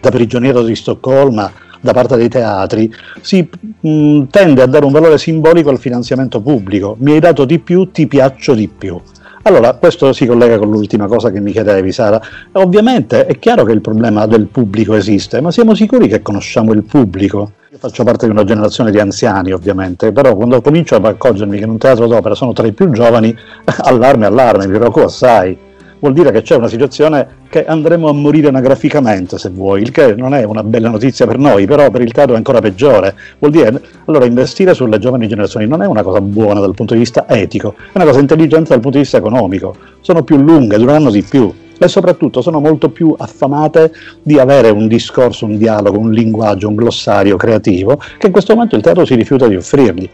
da 0.00 0.10
prigioniero 0.10 0.62
di 0.62 0.74
Stoccolma, 0.74 1.50
da 1.80 1.92
parte 1.92 2.16
dei 2.16 2.28
teatri, 2.28 2.92
si 3.20 3.48
mh, 3.80 4.24
tende 4.30 4.62
a 4.62 4.66
dare 4.66 4.84
un 4.84 4.92
valore 4.92 5.18
simbolico 5.18 5.70
al 5.70 5.78
finanziamento 5.78 6.40
pubblico. 6.40 6.96
Mi 7.00 7.12
hai 7.12 7.20
dato 7.20 7.44
di 7.44 7.58
più, 7.58 7.90
ti 7.90 8.06
piaccio 8.06 8.54
di 8.54 8.68
più. 8.68 9.00
Allora, 9.42 9.72
questo 9.74 10.12
si 10.12 10.26
collega 10.26 10.58
con 10.58 10.70
l'ultima 10.70 11.06
cosa 11.06 11.30
che 11.30 11.40
mi 11.40 11.52
chiedevi, 11.52 11.92
Sara. 11.92 12.20
Ovviamente 12.52 13.24
è 13.24 13.38
chiaro 13.38 13.64
che 13.64 13.72
il 13.72 13.80
problema 13.80 14.26
del 14.26 14.46
pubblico 14.46 14.94
esiste, 14.94 15.40
ma 15.40 15.50
siamo 15.50 15.74
sicuri 15.74 16.08
che 16.08 16.20
conosciamo 16.20 16.72
il 16.72 16.84
pubblico? 16.84 17.52
Io 17.72 17.78
faccio 17.78 18.02
parte 18.02 18.26
di 18.26 18.32
una 18.32 18.42
generazione 18.42 18.90
di 18.90 18.98
anziani, 18.98 19.52
ovviamente, 19.52 20.10
però 20.10 20.34
quando 20.34 20.60
comincio 20.60 20.96
ad 20.96 21.04
accorgermi 21.04 21.56
che 21.56 21.62
in 21.62 21.70
un 21.70 21.78
teatro 21.78 22.08
d'opera 22.08 22.34
sono 22.34 22.52
tra 22.52 22.66
i 22.66 22.72
più 22.72 22.90
giovani, 22.90 23.32
allarme, 23.82 24.26
allarme, 24.26 24.66
mi 24.66 24.76
preoccupo 24.76 25.06
assai 25.06 25.56
vuol 26.00 26.12
dire 26.12 26.32
che 26.32 26.42
c'è 26.42 26.56
una 26.56 26.66
situazione 26.66 27.46
che 27.48 27.64
andremo 27.64 28.08
a 28.08 28.12
morire 28.12 28.48
anagraficamente, 28.48 29.38
se 29.38 29.50
vuoi, 29.50 29.82
il 29.82 29.92
che 29.92 30.16
non 30.16 30.34
è 30.34 30.42
una 30.42 30.64
bella 30.64 30.88
notizia 30.88 31.28
per 31.28 31.38
noi, 31.38 31.66
però 31.66 31.90
per 31.90 32.00
il 32.00 32.10
teatro 32.10 32.34
è 32.34 32.38
ancora 32.38 32.60
peggiore. 32.60 33.14
Vuol 33.38 33.52
dire, 33.52 33.80
allora, 34.06 34.24
investire 34.24 34.74
sulle 34.74 34.98
giovani 34.98 35.28
generazioni 35.28 35.68
non 35.68 35.80
è 35.80 35.86
una 35.86 36.02
cosa 36.02 36.20
buona 36.20 36.58
dal 36.58 36.74
punto 36.74 36.94
di 36.94 36.98
vista 36.98 37.28
etico, 37.28 37.76
è 37.92 37.96
una 37.98 38.04
cosa 38.04 38.18
intelligente 38.18 38.70
dal 38.70 38.80
punto 38.80 38.96
di 38.96 39.04
vista 39.04 39.18
economico. 39.18 39.76
Sono 40.00 40.24
più 40.24 40.38
lunghe, 40.38 40.76
dureranno 40.76 41.10
di 41.12 41.22
più 41.22 41.54
e 41.82 41.88
soprattutto 41.88 42.42
sono 42.42 42.60
molto 42.60 42.90
più 42.90 43.14
affamate 43.16 43.90
di 44.22 44.38
avere 44.38 44.68
un 44.68 44.86
discorso, 44.86 45.46
un 45.46 45.56
dialogo, 45.56 45.98
un 45.98 46.10
linguaggio, 46.10 46.68
un 46.68 46.74
glossario 46.74 47.36
creativo 47.36 47.98
che 48.18 48.26
in 48.26 48.32
questo 48.32 48.52
momento 48.52 48.76
il 48.76 48.82
teatro 48.82 49.06
si 49.06 49.14
rifiuta 49.14 49.48
di 49.48 49.56
offrirgli. 49.56 50.08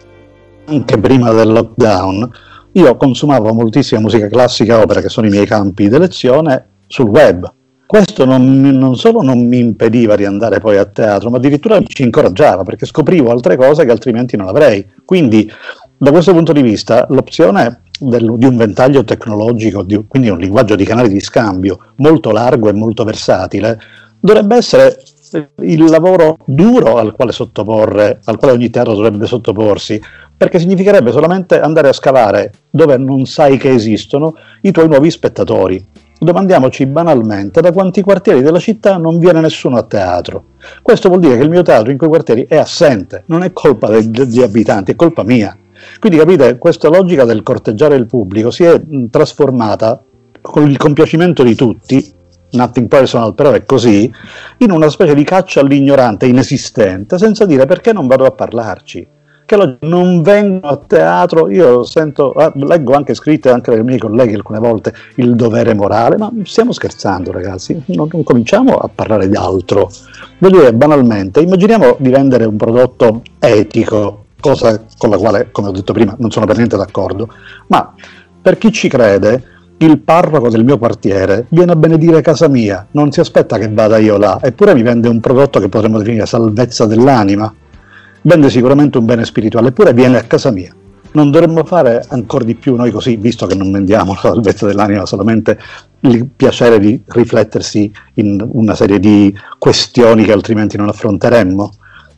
Anche 0.66 0.98
prima 0.98 1.32
del 1.32 1.50
lockdown 1.50 2.30
io 2.72 2.96
consumavo 2.96 3.52
moltissima 3.52 4.00
musica 4.00 4.28
classica, 4.28 4.80
opera, 4.80 5.00
che 5.00 5.08
sono 5.08 5.26
i 5.26 5.30
miei 5.30 5.46
campi 5.46 5.88
di 5.88 5.98
lezione, 5.98 6.66
sul 6.86 7.08
web. 7.08 7.52
Questo 7.86 8.24
non, 8.24 8.60
non, 8.60 8.96
solo 8.96 9.22
non 9.22 9.46
mi 9.46 9.58
impediva 9.58 10.14
di 10.14 10.24
andare 10.24 10.60
poi 10.60 10.76
a 10.76 10.84
teatro, 10.84 11.30
ma 11.30 11.38
addirittura 11.38 11.80
ci 11.84 12.02
incoraggiava 12.02 12.62
perché 12.62 12.84
scoprivo 12.84 13.30
altre 13.30 13.56
cose 13.56 13.84
che 13.84 13.90
altrimenti 13.90 14.36
non 14.36 14.48
avrei. 14.48 14.86
Quindi, 15.04 15.50
da 15.96 16.10
questo 16.10 16.32
punto 16.32 16.52
di 16.52 16.62
vista, 16.62 17.06
l'opzione 17.08 17.82
del, 17.98 18.34
di 18.36 18.44
un 18.46 18.56
ventaglio 18.56 19.04
tecnologico, 19.04 19.82
di, 19.82 20.04
quindi 20.06 20.28
un 20.28 20.38
linguaggio 20.38 20.76
di 20.76 20.84
canali 20.84 21.08
di 21.08 21.20
scambio 21.20 21.78
molto 21.96 22.30
largo 22.30 22.68
e 22.68 22.72
molto 22.72 23.04
versatile, 23.04 23.78
dovrebbe 24.18 24.56
essere 24.56 24.98
il 25.62 25.84
lavoro 25.84 26.36
duro 26.44 26.96
al 26.96 27.12
quale 27.12 27.32
al 27.32 28.36
quale 28.38 28.52
ogni 28.52 28.70
teatro 28.70 28.94
dovrebbe 28.94 29.26
sottoporsi, 29.26 30.00
perché 30.36 30.58
significherebbe 30.58 31.10
solamente 31.10 31.60
andare 31.60 31.88
a 31.88 31.92
scavare 31.92 32.52
dove 32.70 32.96
non 32.96 33.26
sai 33.26 33.56
che 33.56 33.72
esistono 33.72 34.34
i 34.62 34.70
tuoi 34.70 34.88
nuovi 34.88 35.10
spettatori. 35.10 35.84
Domandiamoci 36.18 36.86
banalmente 36.86 37.60
da 37.60 37.72
quanti 37.72 38.00
quartieri 38.00 38.40
della 38.40 38.58
città 38.58 38.96
non 38.96 39.18
viene 39.18 39.40
nessuno 39.40 39.76
a 39.76 39.82
teatro. 39.82 40.44
Questo 40.80 41.08
vuol 41.08 41.20
dire 41.20 41.36
che 41.36 41.42
il 41.42 41.50
mio 41.50 41.62
teatro 41.62 41.90
in 41.90 41.98
quei 41.98 42.08
quartieri 42.08 42.46
è 42.48 42.56
assente, 42.56 43.24
non 43.26 43.42
è 43.42 43.52
colpa 43.52 43.88
degli 43.88 44.42
abitanti, 44.42 44.92
è 44.92 44.94
colpa 44.96 45.22
mia. 45.24 45.56
Quindi 45.98 46.18
capite, 46.18 46.58
questa 46.58 46.88
logica 46.88 47.24
del 47.24 47.42
corteggiare 47.42 47.96
il 47.96 48.06
pubblico 48.06 48.50
si 48.50 48.64
è 48.64 48.80
trasformata 49.10 50.02
con 50.40 50.68
il 50.68 50.76
compiacimento 50.76 51.42
di 51.42 51.54
tutti, 51.54 52.12
nothing 52.52 52.88
personal, 52.88 53.34
però 53.34 53.52
è 53.52 53.64
così, 53.64 54.12
in 54.58 54.70
una 54.70 54.88
specie 54.88 55.14
di 55.14 55.24
caccia 55.24 55.60
all'ignorante 55.60 56.26
inesistente, 56.26 57.18
senza 57.18 57.44
dire 57.46 57.66
perché 57.66 57.92
non 57.92 58.06
vado 58.06 58.24
a 58.24 58.30
parlarci 58.30 59.14
che 59.46 59.78
non 59.80 60.22
vengono 60.22 60.72
a 60.72 60.76
teatro, 60.76 61.48
io 61.48 61.84
sento, 61.84 62.32
ah, 62.32 62.52
leggo 62.56 62.94
anche 62.94 63.14
scritte 63.14 63.48
anche 63.48 63.70
dai 63.70 63.84
miei 63.84 63.98
colleghi 63.98 64.34
alcune 64.34 64.58
volte 64.58 64.92
il 65.14 65.36
dovere 65.36 65.72
morale, 65.72 66.18
ma 66.18 66.30
stiamo 66.42 66.72
scherzando 66.72 67.30
ragazzi, 67.30 67.80
non, 67.86 68.08
non 68.10 68.24
cominciamo 68.24 68.74
a 68.74 68.90
parlare 68.92 69.28
di 69.28 69.36
altro. 69.36 69.88
Voglio 70.38 70.58
dire, 70.58 70.74
banalmente, 70.74 71.40
immaginiamo 71.40 71.96
di 72.00 72.10
vendere 72.10 72.44
un 72.44 72.56
prodotto 72.56 73.22
etico, 73.38 74.24
cosa 74.48 74.82
con 74.96 75.10
la 75.10 75.16
quale, 75.18 75.48
come 75.50 75.68
ho 75.68 75.72
detto 75.72 75.92
prima, 75.92 76.14
non 76.18 76.30
sono 76.30 76.46
per 76.46 76.56
niente 76.56 76.76
d'accordo, 76.76 77.28
ma 77.68 77.94
per 78.40 78.58
chi 78.58 78.72
ci 78.72 78.88
crede, 78.88 79.42
il 79.78 79.98
parroco 79.98 80.48
del 80.48 80.64
mio 80.64 80.78
quartiere 80.78 81.46
viene 81.50 81.72
a 81.72 81.76
benedire 81.76 82.22
casa 82.22 82.48
mia, 82.48 82.86
non 82.92 83.12
si 83.12 83.20
aspetta 83.20 83.58
che 83.58 83.68
vada 83.68 83.98
io 83.98 84.16
là, 84.16 84.38
eppure 84.42 84.74
mi 84.74 84.82
vende 84.82 85.08
un 85.08 85.20
prodotto 85.20 85.60
che 85.60 85.68
potremmo 85.68 85.98
definire 85.98 86.24
salvezza 86.26 86.86
dell'anima 86.86 87.52
vende 88.26 88.50
sicuramente 88.50 88.98
un 88.98 89.04
bene 89.04 89.24
spirituale, 89.24 89.68
eppure 89.68 89.92
viene 89.92 90.18
a 90.18 90.22
casa 90.22 90.50
mia. 90.50 90.74
Non 91.12 91.30
dovremmo 91.30 91.64
fare 91.64 92.04
ancora 92.08 92.44
di 92.44 92.54
più 92.54 92.74
noi 92.74 92.90
così, 92.90 93.16
visto 93.16 93.46
che 93.46 93.54
non 93.54 93.70
vendiamo 93.70 94.12
la 94.12 94.18
salvezza 94.18 94.66
dell'anima, 94.66 95.06
solamente 95.06 95.58
il 96.00 96.26
piacere 96.26 96.78
di 96.78 97.00
riflettersi 97.06 97.90
in 98.14 98.46
una 98.52 98.74
serie 98.74 98.98
di 98.98 99.34
questioni 99.58 100.24
che 100.24 100.32
altrimenti 100.32 100.76
non 100.76 100.88
affronteremmo. 100.88 101.72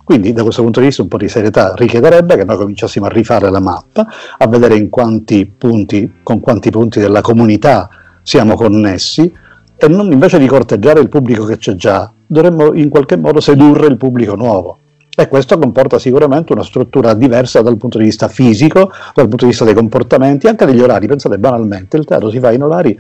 Quindi 0.09 0.33
da 0.33 0.43
questo 0.43 0.62
punto 0.62 0.81
di 0.81 0.87
vista 0.87 1.03
un 1.03 1.09
po' 1.09 1.19
di 1.19 1.29
serietà 1.29 1.75
richiederebbe 1.77 2.35
che 2.35 2.45
noi 2.45 2.57
cominciassimo 2.57 3.05
a 3.05 3.09
rifare 3.11 3.50
la 3.50 3.61
mappa, 3.61 4.07
a 4.38 4.49
vedere 4.49 4.75
in 4.75 4.88
quanti 4.88 5.45
punti, 5.45 6.21
con 6.23 6.41
quanti 6.41 6.71
punti 6.71 6.99
della 6.99 7.21
comunità 7.21 7.91
siamo 8.23 8.55
connessi 8.55 9.31
e 9.77 9.87
non 9.87 10.11
invece 10.11 10.38
di 10.38 10.47
corteggiare 10.47 11.00
il 11.00 11.11
pubblico 11.11 11.45
che 11.45 11.59
c'è 11.59 11.75
già, 11.75 12.11
dovremmo 12.27 12.73
in 12.73 12.88
qualche 12.88 13.19
modo 13.19 13.38
sedurre 13.41 13.87
il 13.88 13.99
pubblico 13.99 14.35
nuovo. 14.35 14.79
E 15.15 15.29
questo 15.29 15.59
comporta 15.59 15.99
sicuramente 15.99 16.55
una 16.55 16.65
struttura 16.65 17.12
diversa 17.12 17.61
dal 17.61 17.77
punto 17.77 17.99
di 17.99 18.05
vista 18.05 18.29
fisico, 18.29 18.91
dal 19.12 19.29
punto 19.29 19.45
di 19.45 19.50
vista 19.50 19.67
dei 19.67 19.75
comportamenti, 19.75 20.47
anche 20.47 20.65
degli 20.65 20.81
orari. 20.81 21.07
Pensate 21.07 21.37
banalmente, 21.37 21.99
il 21.99 22.07
teatro 22.07 22.31
si 22.31 22.41
fa 22.41 22.50
in 22.50 22.62
orari 22.62 22.99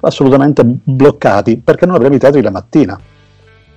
assolutamente 0.00 0.64
bloccati 0.64 1.58
perché 1.58 1.86
non 1.86 1.94
avremo 1.94 2.16
i 2.16 2.18
teatri 2.18 2.42
la 2.42 2.50
mattina. 2.50 3.00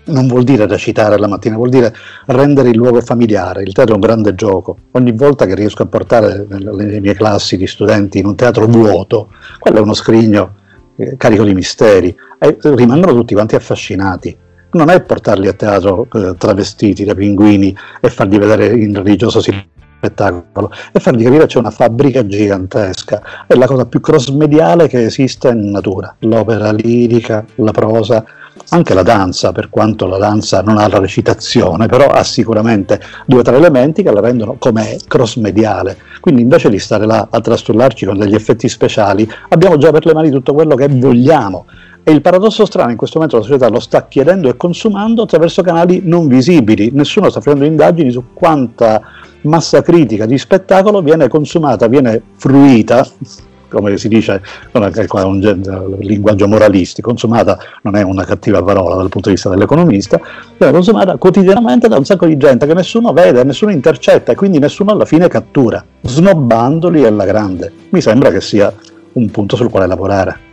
Non 0.04 0.28
vuol 0.28 0.44
dire 0.44 0.66
recitare 0.66 1.18
la 1.18 1.28
mattina, 1.28 1.56
vuol 1.56 1.70
dire 1.70 1.94
rendere 2.26 2.70
il 2.70 2.78
luogo 2.78 3.02
familiare. 3.02 3.62
Il 3.64 3.74
teatro 3.74 3.94
è 3.94 3.96
un 3.96 4.02
grande 4.02 4.34
gioco. 4.36 4.78
Ogni 4.92 5.12
volta 5.12 5.46
che 5.46 5.56
riesco 5.56 5.84
a 5.84 5.86
portare 5.86 6.46
le 6.48 7.00
mie 7.00 7.14
classi 7.14 7.56
di 7.56 7.68
studenti 7.68 8.20
in 8.20 8.26
un 8.26 8.36
teatro 8.36 8.66
vuoto, 8.66 9.30
quello 9.60 9.78
è 9.78 9.82
uno 9.82 9.94
scrigno 9.94 10.56
eh, 10.96 11.16
carico 11.18 11.44
di 11.44 11.54
misteri 11.54 12.16
e 12.40 12.58
rimangono 12.62 13.14
tutti 13.14 13.34
quanti 13.34 13.56
affascinati 13.56 14.38
non 14.72 14.90
è 14.90 15.02
portarli 15.02 15.48
a 15.48 15.54
teatro 15.54 16.08
eh, 16.14 16.36
travestiti 16.38 17.04
da 17.04 17.14
pinguini 17.14 17.76
e 18.00 18.10
fargli 18.10 18.38
vedere 18.38 18.68
in 18.68 18.94
religioso 18.94 19.42
spettacolo 19.42 20.72
e 20.92 21.00
fargli 21.00 21.24
capire 21.24 21.42
che 21.42 21.48
c'è 21.48 21.60
una 21.60 21.72
fabbrica 21.72 22.26
gigantesca, 22.26 23.22
è 23.48 23.54
la 23.56 23.68
cosa 23.68 23.86
più 23.86 24.00
cross-mediale 24.00 24.88
che 24.88 25.04
esiste 25.04 25.50
in 25.50 25.70
natura, 25.70 26.16
l'opera 26.20 26.72
lirica, 26.72 27.46
la 27.56 27.72
prosa, 27.72 28.24
anche 28.74 28.94
la 28.94 29.04
danza, 29.04 29.52
per 29.52 29.70
quanto 29.70 30.06
la 30.06 30.18
danza 30.18 30.62
non 30.62 30.78
ha 30.78 30.88
la 30.88 31.00
recitazione, 31.00 31.88
però 31.88 32.08
ha 32.08 32.24
sicuramente 32.24 33.02
due 33.26 33.40
o 33.40 33.44
tre 33.44 33.58
elementi 33.58 34.02
che 34.02 34.12
la 34.12 34.22
rendono 34.22 34.56
come 34.60 34.98
cross-mediale. 35.08 35.98
Quindi 36.22 36.42
invece 36.42 36.70
di 36.70 36.80
stare 36.80 37.06
là 37.06 37.28
a 37.30 37.42
trastullarci 37.42 38.06
con 38.06 38.18
degli 38.18 38.34
effetti 38.34 38.70
speciali, 38.70 39.30
abbiamo 39.50 39.78
già 39.78 39.92
per 39.92 40.06
le 40.06 40.14
mani 40.14 40.30
tutto 40.30 40.54
quello 40.54 40.76
che 40.76 40.88
vogliamo. 40.88 41.66
E 42.04 42.12
il 42.12 42.22
paradosso 42.22 42.66
strano 42.66 42.92
in 42.92 42.98
questo 42.98 43.18
momento 43.18 43.38
la 43.38 43.44
società 43.44 43.68
lo 43.68 43.80
sta 43.80 44.08
chiedendo 44.08 44.48
e 44.48 44.56
consumando 44.56 45.24
attraverso 45.24 45.62
canali 45.62 46.02
non 46.06 46.28
visibili. 46.28 46.92
Nessuno 46.94 47.30
sta 47.30 47.42
facendo 47.42 47.66
indagini 47.66 48.10
su 48.10 48.24
quanta 48.34 49.02
massa 49.42 49.82
critica 49.82 50.26
di 50.26 50.38
spettacolo 50.38 51.02
viene 51.02 51.28
consumata, 51.28 51.88
viene 51.88 52.22
fruita, 52.38 53.06
come 53.72 53.98
si 53.98 54.08
dice, 54.08 54.42
non 54.72 54.84
è 54.84 55.08
qua 55.08 55.26
un, 55.26 55.42
un 55.44 55.98
linguaggio 56.00 56.48
moralistico, 56.48 57.10
consumata 57.10 57.58
non 57.84 57.96
è 57.96 58.02
una 58.02 58.26
cattiva 58.26 58.62
parola 58.62 58.96
dal 58.96 59.10
punto 59.10 59.30
di 59.30 59.36
vista 59.36 59.50
dell'economista, 59.50 60.20
viene 60.58 60.74
consumata 60.74 61.18
quotidianamente 61.18 61.88
da 61.88 61.98
un 61.98 62.06
sacco 62.06 62.26
di 62.26 62.38
gente 62.38 62.68
che 62.68 62.74
nessuno 62.74 63.14
vede, 63.14 63.44
nessuno 63.44 63.72
intercetta 63.72 64.32
e 64.32 64.36
quindi 64.36 64.60
nessuno 64.60 64.92
alla 64.92 65.06
fine 65.06 65.28
cattura, 65.28 65.84
snobbandoli 66.02 67.06
alla 67.06 67.26
grande. 67.26 67.72
Mi 67.90 68.02
sembra 68.02 68.30
che 68.30 68.42
sia 68.42 68.74
un 69.14 69.30
punto 69.30 69.56
sul 69.56 69.70
quale 69.70 69.88
lavorare 69.88 70.50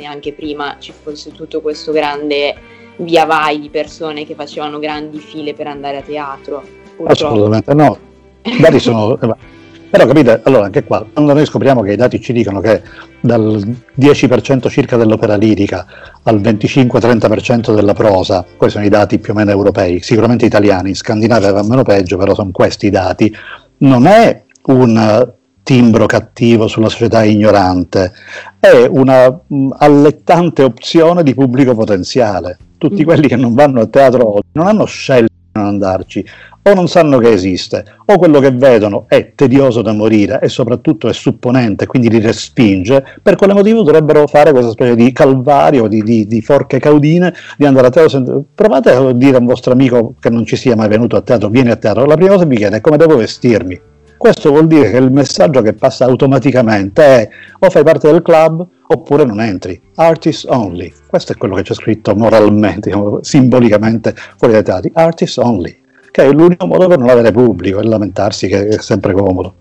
neanche 0.00 0.32
prima 0.32 0.76
ci 0.78 0.92
fosse 0.92 1.30
tutto 1.30 1.60
questo 1.60 1.92
grande 1.92 2.54
via 2.96 3.24
vai 3.24 3.60
di 3.60 3.68
persone 3.68 4.26
che 4.26 4.34
facevano 4.34 4.78
grandi 4.78 5.18
file 5.18 5.54
per 5.54 5.68
andare 5.68 5.98
a 5.98 6.02
teatro. 6.02 6.62
Purtroppo. 6.96 7.26
Assolutamente 7.26 7.74
no. 7.74 7.98
I 8.42 8.60
dati 8.60 8.80
sono... 8.80 9.18
Però 9.90 10.06
capite, 10.06 10.40
allora 10.44 10.66
anche 10.66 10.84
qua, 10.84 11.04
quando 11.12 11.32
noi 11.32 11.44
scopriamo 11.44 11.82
che 11.82 11.92
i 11.92 11.96
dati 11.96 12.20
ci 12.20 12.32
dicono 12.32 12.60
che 12.60 12.80
dal 13.20 13.60
10% 13.98 14.68
circa 14.68 14.96
dell'opera 14.96 15.34
lirica 15.34 15.84
al 16.22 16.40
25-30% 16.40 17.74
della 17.74 17.92
prosa, 17.92 18.44
questi 18.56 18.76
sono 18.76 18.86
i 18.86 18.88
dati 18.88 19.18
più 19.18 19.32
o 19.32 19.36
meno 19.36 19.50
europei, 19.50 20.00
sicuramente 20.00 20.46
italiani, 20.46 20.90
in 20.90 20.94
Scandinavia 20.94 21.50
va 21.50 21.64
meno 21.64 21.82
peggio, 21.82 22.16
però 22.16 22.34
sono 22.34 22.52
questi 22.52 22.86
i 22.86 22.90
dati, 22.90 23.34
non 23.78 24.06
è 24.06 24.44
un 24.66 25.32
timbro 25.64 26.06
cattivo 26.06 26.68
sulla 26.68 26.88
società 26.88 27.24
ignorante, 27.24 28.12
è 28.60 28.86
una 28.88 29.28
mh, 29.28 29.68
allettante 29.78 30.62
opzione 30.62 31.22
di 31.22 31.34
pubblico 31.34 31.74
potenziale. 31.74 32.58
Tutti 32.78 33.02
mm. 33.02 33.04
quelli 33.04 33.28
che 33.28 33.36
non 33.36 33.54
vanno 33.54 33.80
a 33.80 33.86
teatro 33.86 34.36
oggi 34.36 34.48
non 34.52 34.66
hanno 34.66 34.84
scelto 34.84 35.32
di 35.32 35.60
non 35.60 35.66
andarci, 35.66 36.24
o 36.62 36.74
non 36.74 36.88
sanno 36.88 37.18
che 37.18 37.30
esiste, 37.30 37.84
o 38.04 38.18
quello 38.18 38.38
che 38.38 38.50
vedono 38.50 39.06
è 39.08 39.32
tedioso 39.34 39.80
da 39.82 39.92
morire 39.92 40.40
e 40.42 40.48
soprattutto 40.48 41.08
è 41.08 41.12
supponente, 41.12 41.86
quindi 41.86 42.10
li 42.10 42.20
respinge, 42.20 43.04
per 43.22 43.36
quale 43.36 43.54
motivo 43.54 43.82
dovrebbero 43.82 44.26
fare 44.26 44.52
questa 44.52 44.70
specie 44.70 44.94
di 44.94 45.10
calvario, 45.12 45.86
di, 45.88 46.02
di, 46.02 46.26
di 46.26 46.40
forche 46.42 46.78
caudine, 46.78 47.32
di 47.56 47.64
andare 47.64 47.86
a 47.86 47.90
teatro. 47.90 48.44
Provate 48.54 48.90
a 48.90 49.12
dire 49.12 49.36
a 49.36 49.40
un 49.40 49.46
vostro 49.46 49.72
amico 49.72 50.14
che 50.20 50.28
non 50.28 50.44
ci 50.44 50.56
sia 50.56 50.76
mai 50.76 50.88
venuto 50.88 51.16
a 51.16 51.22
teatro, 51.22 51.48
vieni 51.48 51.70
a 51.70 51.76
teatro, 51.76 52.04
la 52.04 52.14
prima 52.14 52.32
cosa 52.32 52.42
che 52.42 52.50
mi 52.50 52.56
chiede 52.56 52.76
è 52.76 52.80
come 52.80 52.96
devo 52.96 53.16
vestirmi 53.16 53.80
Questo 54.16 54.50
vuol 54.50 54.66
dire 54.66 54.90
che 54.90 54.98
il 54.98 55.10
messaggio 55.10 55.62
che 55.62 55.72
passa 55.72 56.04
automaticamente 56.04 57.02
è 57.02 57.28
o 57.58 57.70
fai 57.70 57.82
parte 57.82 58.10
del 58.10 58.20
club 58.20 58.66
oppure 58.86 59.24
non 59.24 59.40
entri. 59.40 59.80
Artists 59.94 60.44
only. 60.44 60.92
Questo 61.06 61.32
è 61.32 61.36
quello 61.36 61.54
che 61.54 61.62
c'è 61.62 61.74
scritto 61.74 62.14
moralmente, 62.14 62.92
simbolicamente 63.22 64.14
fuori 64.36 64.52
dai 64.52 64.62
teatri. 64.64 64.90
Artists 64.94 65.36
only. 65.38 65.79
Che 66.10 66.22
è 66.22 66.30
l'unico 66.30 66.66
modo 66.66 66.88
per 66.88 66.98
non 66.98 67.08
avere 67.08 67.30
pubblico 67.32 67.78
e 67.80 67.84
lamentarsi 67.84 68.48
che 68.48 68.68
è 68.68 68.78
sempre 68.78 69.12
comodo. 69.12 69.54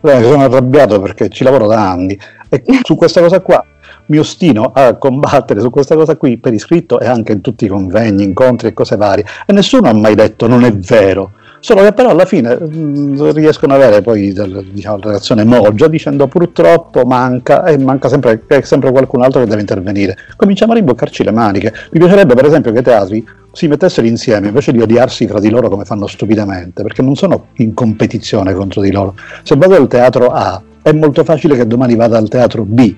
Beh, 0.00 0.22
sono 0.22 0.44
arrabbiato 0.44 1.00
perché 1.00 1.28
ci 1.28 1.42
lavoro 1.42 1.66
da 1.66 1.90
anni 1.90 2.18
e 2.48 2.62
su 2.82 2.94
questa 2.94 3.20
cosa 3.20 3.40
qua 3.40 3.64
mi 4.06 4.18
ostino 4.18 4.70
a 4.72 4.94
combattere 4.94 5.60
su 5.60 5.70
questa 5.70 5.96
cosa 5.96 6.16
qui 6.16 6.38
per 6.38 6.52
iscritto 6.52 7.00
e 7.00 7.06
anche 7.06 7.32
in 7.32 7.40
tutti 7.40 7.64
i 7.64 7.68
convegni, 7.68 8.22
incontri 8.22 8.68
e 8.68 8.72
cose 8.72 8.96
varie. 8.96 9.24
E 9.46 9.52
nessuno 9.52 9.88
ha 9.88 9.94
mai 9.94 10.14
detto 10.14 10.46
non 10.46 10.64
è 10.64 10.72
vero. 10.72 11.32
Solo 11.66 11.82
che 11.82 11.92
però 11.92 12.10
alla 12.10 12.26
fine 12.26 12.54
mh, 12.54 12.76
mm, 12.76 13.30
riescono 13.30 13.74
ad 13.74 13.82
avere 13.82 14.00
poi 14.00 14.32
diciamo, 14.72 14.98
la 15.02 15.10
reazione 15.10 15.42
moggia 15.42 15.88
dicendo 15.88 16.28
purtroppo 16.28 17.04
manca 17.04 17.64
e 17.64 17.76
manca 17.76 18.08
sempre, 18.08 18.40
sempre 18.62 18.92
qualcun 18.92 19.22
altro 19.22 19.40
che 19.40 19.48
deve 19.48 19.62
intervenire. 19.62 20.16
Cominciamo 20.36 20.70
a 20.70 20.74
rimboccarci 20.76 21.24
le 21.24 21.32
maniche. 21.32 21.72
Mi 21.90 21.98
piacerebbe 21.98 22.34
per 22.34 22.44
esempio 22.44 22.70
che 22.70 22.78
i 22.78 22.82
teatri 22.84 23.26
si 23.50 23.66
mettessero 23.66 24.06
insieme 24.06 24.46
invece 24.46 24.70
di 24.70 24.80
odiarsi 24.80 25.26
tra 25.26 25.40
di 25.40 25.50
loro 25.50 25.68
come 25.68 25.84
fanno 25.84 26.06
stupidamente, 26.06 26.84
perché 26.84 27.02
non 27.02 27.16
sono 27.16 27.46
in 27.54 27.74
competizione 27.74 28.54
contro 28.54 28.80
di 28.80 28.92
loro. 28.92 29.16
Se 29.42 29.56
vado 29.56 29.74
al 29.74 29.88
teatro 29.88 30.28
A 30.28 30.62
è 30.80 30.92
molto 30.92 31.24
facile 31.24 31.56
che 31.56 31.66
domani 31.66 31.96
vada 31.96 32.16
al 32.16 32.28
teatro 32.28 32.62
B 32.62 32.94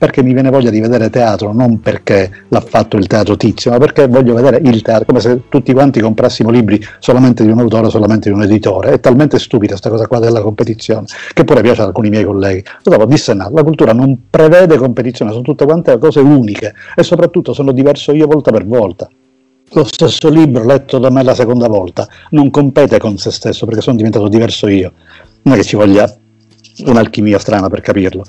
perché 0.00 0.22
mi 0.22 0.32
viene 0.32 0.48
voglia 0.48 0.70
di 0.70 0.80
vedere 0.80 1.10
teatro, 1.10 1.52
non 1.52 1.80
perché 1.80 2.30
l'ha 2.48 2.62
fatto 2.62 2.96
il 2.96 3.06
teatro 3.06 3.36
tizio, 3.36 3.70
ma 3.70 3.76
perché 3.76 4.08
voglio 4.08 4.32
vedere 4.32 4.58
il 4.64 4.80
teatro, 4.80 5.04
come 5.04 5.20
se 5.20 5.42
tutti 5.50 5.74
quanti 5.74 6.00
comprassimo 6.00 6.48
libri 6.48 6.82
solamente 7.00 7.44
di 7.44 7.50
un 7.50 7.58
autore, 7.58 7.90
solamente 7.90 8.30
di 8.30 8.34
un 8.34 8.40
editore. 8.40 8.92
È 8.92 9.00
talmente 9.00 9.38
stupida 9.38 9.72
questa 9.72 9.90
cosa 9.90 10.06
qua 10.06 10.18
della 10.18 10.40
competizione, 10.40 11.04
che 11.34 11.44
pure 11.44 11.60
piace 11.60 11.82
ad 11.82 11.88
alcuni 11.88 12.08
miei 12.08 12.24
colleghi. 12.24 12.64
Dopo 12.82 13.04
disse 13.04 13.34
no, 13.34 13.50
la 13.52 13.62
cultura 13.62 13.92
non 13.92 14.16
prevede 14.30 14.78
competizione, 14.78 15.32
sono 15.32 15.42
tutte 15.42 15.66
quante 15.66 15.98
cose 15.98 16.20
uniche 16.20 16.72
e 16.96 17.02
soprattutto 17.02 17.52
sono 17.52 17.70
diverso 17.70 18.12
io 18.12 18.26
volta 18.26 18.50
per 18.50 18.64
volta. 18.64 19.06
Lo 19.72 19.84
stesso 19.84 20.30
libro 20.30 20.64
letto 20.64 20.98
da 20.98 21.10
me 21.10 21.22
la 21.22 21.34
seconda 21.34 21.68
volta 21.68 22.08
non 22.30 22.48
compete 22.48 22.96
con 22.98 23.18
se 23.18 23.30
stesso 23.30 23.66
perché 23.66 23.82
sono 23.82 23.96
diventato 23.96 24.28
diverso 24.28 24.66
io. 24.66 24.92
Non 25.42 25.56
è 25.56 25.58
che 25.58 25.64
ci 25.64 25.76
voglia 25.76 26.10
un'alchimia 26.86 27.38
strana 27.38 27.68
per 27.68 27.80
capirlo. 27.80 28.24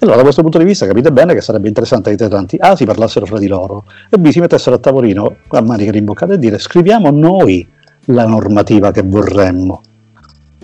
Allora, 0.00 0.16
da 0.16 0.22
questo 0.22 0.42
punto 0.42 0.58
di 0.58 0.64
vista 0.64 0.86
capite 0.86 1.12
bene 1.12 1.34
che 1.34 1.40
sarebbe 1.40 1.68
interessante 1.68 2.08
che 2.08 2.14
i 2.14 2.18
teatranti 2.18 2.56
A 2.60 2.76
si 2.76 2.84
parlassero 2.84 3.26
fra 3.26 3.38
di 3.38 3.46
loro 3.46 3.84
e 4.08 4.18
B 4.18 4.28
si 4.28 4.40
mettessero 4.40 4.76
a 4.76 4.78
tavolino 4.78 5.36
a 5.48 5.60
maniche 5.60 5.90
rimboccate 5.90 6.34
e 6.34 6.38
dire 6.38 6.58
scriviamo 6.58 7.10
noi 7.10 7.66
la 8.06 8.26
normativa 8.26 8.90
che 8.90 9.02
vorremmo. 9.02 9.82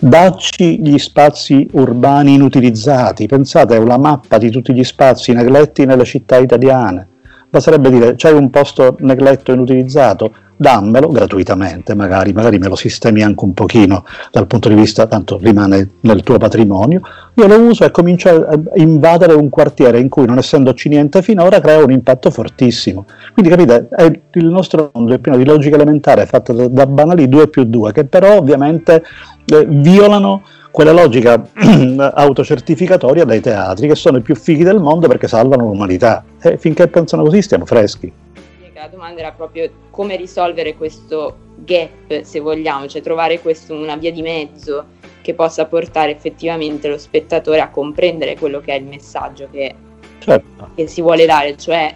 Dacci 0.01 0.81
gli 0.81 0.97
spazi 0.99 1.69
urbani 1.73 2.35
inutilizzati, 2.35 3.27
pensate 3.27 3.75
a 3.75 3.81
una 3.81 3.99
mappa 3.99 4.39
di 4.39 4.51
tutti 4.51 4.73
gli 4.73 4.85
spazi 4.85 5.33
negletti 5.33 5.85
nelle 5.85 6.05
città 6.05 6.37
italiane. 6.37 7.09
Basterebbe 7.51 7.91
dire 7.91 8.15
c'è 8.15 8.31
un 8.31 8.49
posto 8.51 8.97
negletto 9.01 9.53
inutilizzato, 9.53 10.33
dammelo 10.59 11.09
gratuitamente, 11.09 11.95
magari, 11.95 12.33
magari 12.33 12.59
me 12.59 12.67
lo 12.67 12.75
sistemi 12.75 13.23
anche 13.23 13.45
un 13.45 13.55
pochino 13.55 14.05
dal 14.33 14.49
punto 14.49 14.69
di 14.69 14.75
vista, 14.75 15.07
tanto 15.07 15.39
rimane 15.41 15.91
nel 16.01 16.23
tuo 16.23 16.37
patrimonio, 16.37 17.01
io 17.35 17.47
lo 17.47 17.61
uso 17.61 17.85
e 17.85 17.93
comincio 17.93 18.29
a 18.29 18.59
invadere 18.75 19.35
un 19.35 19.49
quartiere 19.49 20.01
in 20.01 20.09
cui 20.09 20.27
non 20.27 20.39
essendoci 20.39 20.89
niente 20.89 21.23
finora 21.23 21.61
crea 21.61 21.83
un 21.83 21.93
impatto 21.93 22.31
fortissimo. 22.31 23.07
Quindi 23.33 23.51
capite, 23.51 23.89
il 24.33 24.47
nostro 24.47 24.91
mondo 24.93 25.15
è 25.15 25.19
pieno 25.19 25.39
di 25.39 25.45
logica 25.45 25.77
elementare 25.77 26.27
fatta 26.27 26.53
da, 26.53 26.67
da 26.67 26.87
banali 26.87 27.29
2 27.29 27.49
più 27.49 27.63
2, 27.63 27.93
che 27.93 28.05
però 28.05 28.37
ovviamente 28.37 29.05
eh, 29.45 29.65
violano 29.65 30.43
quella 30.73 30.93
logica 30.93 31.41
autocertificatoria 32.15 33.25
dei 33.25 33.41
teatri 33.41 33.87
che 33.87 33.95
sono 33.95 34.19
i 34.19 34.23
più 34.23 34.35
fighi 34.35 34.65
del 34.65 34.81
mondo 34.81 35.07
perché 35.07 35.29
salvano 35.29 35.67
l'umanità. 35.67 36.25
E 36.43 36.59
finché 36.59 36.89
pensano 36.89 37.23
così 37.23 37.43
stiamo 37.43 37.65
freschi 37.65 38.13
la 38.79 38.89
domanda 38.89 39.21
era 39.21 39.33
proprio 39.33 39.71
come 39.91 40.17
risolvere 40.17 40.77
questo 40.77 41.37
gap, 41.57 42.23
se 42.23 42.41
vogliamo, 42.41 42.87
cioè 42.87 43.03
trovare 43.03 43.41
questo, 43.41 43.75
una 43.75 43.97
via 43.97 44.13
di 44.13 44.23
mezzo 44.23 44.87
che 45.21 45.35
possa 45.35 45.67
portare 45.67 46.13
effettivamente 46.13 46.89
lo 46.89 46.97
spettatore 46.97 47.61
a 47.61 47.71
comprendere 47.71 48.37
quello 48.39 48.61
che 48.61 48.73
è 48.73 48.77
il 48.79 48.85
messaggio 48.85 49.49
che, 49.51 49.75
certo. 50.21 50.71
che 50.75 50.87
si 50.87 51.03
vuole 51.03 51.27
dare, 51.27 51.57
cioè 51.57 51.95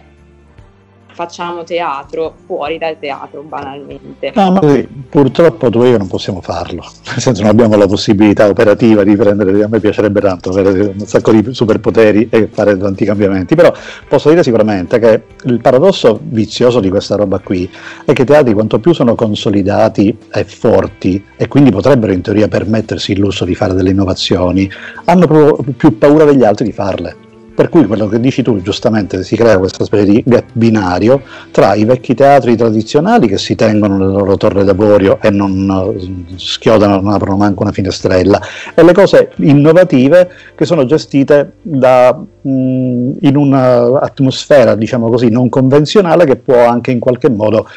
facciamo 1.13 1.63
teatro 1.63 2.33
fuori 2.45 2.77
dal 2.77 2.97
teatro 2.99 3.41
banalmente. 3.41 4.31
No, 4.35 4.51
ma 4.51 4.59
sì, 4.61 4.87
purtroppo 5.09 5.69
tu 5.69 5.83
e 5.83 5.89
io 5.89 5.97
non 5.97 6.07
possiamo 6.07 6.41
farlo, 6.41 6.83
nel 7.07 7.19
senso 7.19 7.41
non 7.41 7.51
abbiamo 7.51 7.75
la 7.75 7.87
possibilità 7.87 8.47
operativa 8.47 9.03
di 9.03 9.15
prendere, 9.15 9.63
a 9.63 9.67
me 9.67 9.79
piacerebbe 9.79 10.19
tanto 10.21 10.49
avere 10.49 10.93
un 10.97 11.05
sacco 11.05 11.31
di 11.31 11.53
superpoteri 11.53 12.27
e 12.29 12.49
fare 12.51 12.77
tanti 12.77 13.05
cambiamenti, 13.05 13.55
però 13.55 13.71
posso 14.07 14.29
dire 14.29 14.43
sicuramente 14.43 14.99
che 14.99 15.23
il 15.45 15.61
paradosso 15.61 16.19
vizioso 16.21 16.79
di 16.79 16.89
questa 16.89 17.15
roba 17.15 17.39
qui 17.39 17.69
è 18.05 18.13
che 18.13 18.23
i 18.23 18.25
teatri 18.25 18.53
quanto 18.53 18.79
più 18.79 18.93
sono 18.93 19.15
consolidati 19.15 20.17
e 20.31 20.43
forti 20.43 21.23
e 21.35 21.47
quindi 21.47 21.71
potrebbero 21.71 22.11
in 22.11 22.21
teoria 22.21 22.47
permettersi 22.47 23.11
il 23.11 23.19
lusso 23.19 23.45
di 23.45 23.55
fare 23.55 23.73
delle 23.73 23.91
innovazioni, 23.91 24.69
hanno 25.05 25.57
più 25.77 25.97
paura 25.97 26.25
degli 26.25 26.43
altri 26.43 26.65
di 26.65 26.71
farle 26.71 27.22
per 27.53 27.69
cui 27.69 27.85
quello 27.85 28.07
che 28.07 28.19
dici 28.19 28.41
tu, 28.41 28.61
giustamente, 28.61 29.23
si 29.23 29.35
crea 29.35 29.57
questa 29.57 29.83
specie 29.83 30.05
di 30.05 30.23
gap 30.25 30.45
binario 30.53 31.21
tra 31.51 31.75
i 31.75 31.85
vecchi 31.85 32.15
teatri 32.15 32.55
tradizionali 32.55 33.27
che 33.27 33.37
si 33.37 33.55
tengono 33.55 33.97
nelle 33.97 34.11
loro 34.11 34.37
torre 34.37 34.63
d'avorio 34.63 35.19
e 35.21 35.29
non 35.29 35.95
eh, 35.95 36.35
schiodano, 36.37 36.99
non 36.99 37.13
aprono 37.13 37.37
manco 37.37 37.63
una 37.63 37.71
finestrella, 37.71 38.41
e 38.73 38.83
le 38.83 38.93
cose 38.93 39.31
innovative 39.37 40.29
che 40.55 40.65
sono 40.65 40.85
gestite 40.85 41.53
da, 41.61 42.19
in 42.45 43.35
un'atmosfera, 43.35 44.75
diciamo 44.75 45.09
così, 45.09 45.29
non 45.29 45.49
convenzionale 45.49 46.25
che 46.25 46.35
può 46.35 46.65
anche 46.65 46.91
in 46.91 46.99
qualche 46.99 47.29
modo 47.29 47.67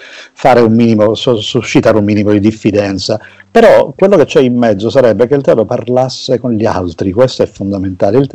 un 0.43 0.73
minimo, 0.73 1.15
suscitare 1.15 1.99
un 1.99 2.05
minimo 2.05 2.33
di 2.33 2.41
diffidenza. 2.41 3.21
Però 3.51 3.93
quello 3.97 4.17
che 4.17 4.27
c'è 4.27 4.41
in 4.41 4.57
mezzo 4.57 4.91
sarebbe 4.91 5.27
che 5.27 5.35
il 5.35 5.43
teatro 5.43 5.65
parlasse 5.65 6.39
con 6.39 6.53
gli 6.53 6.67
altri, 6.67 7.13
questo 7.13 7.43
è 7.43 7.47
fondamentale. 7.47 8.27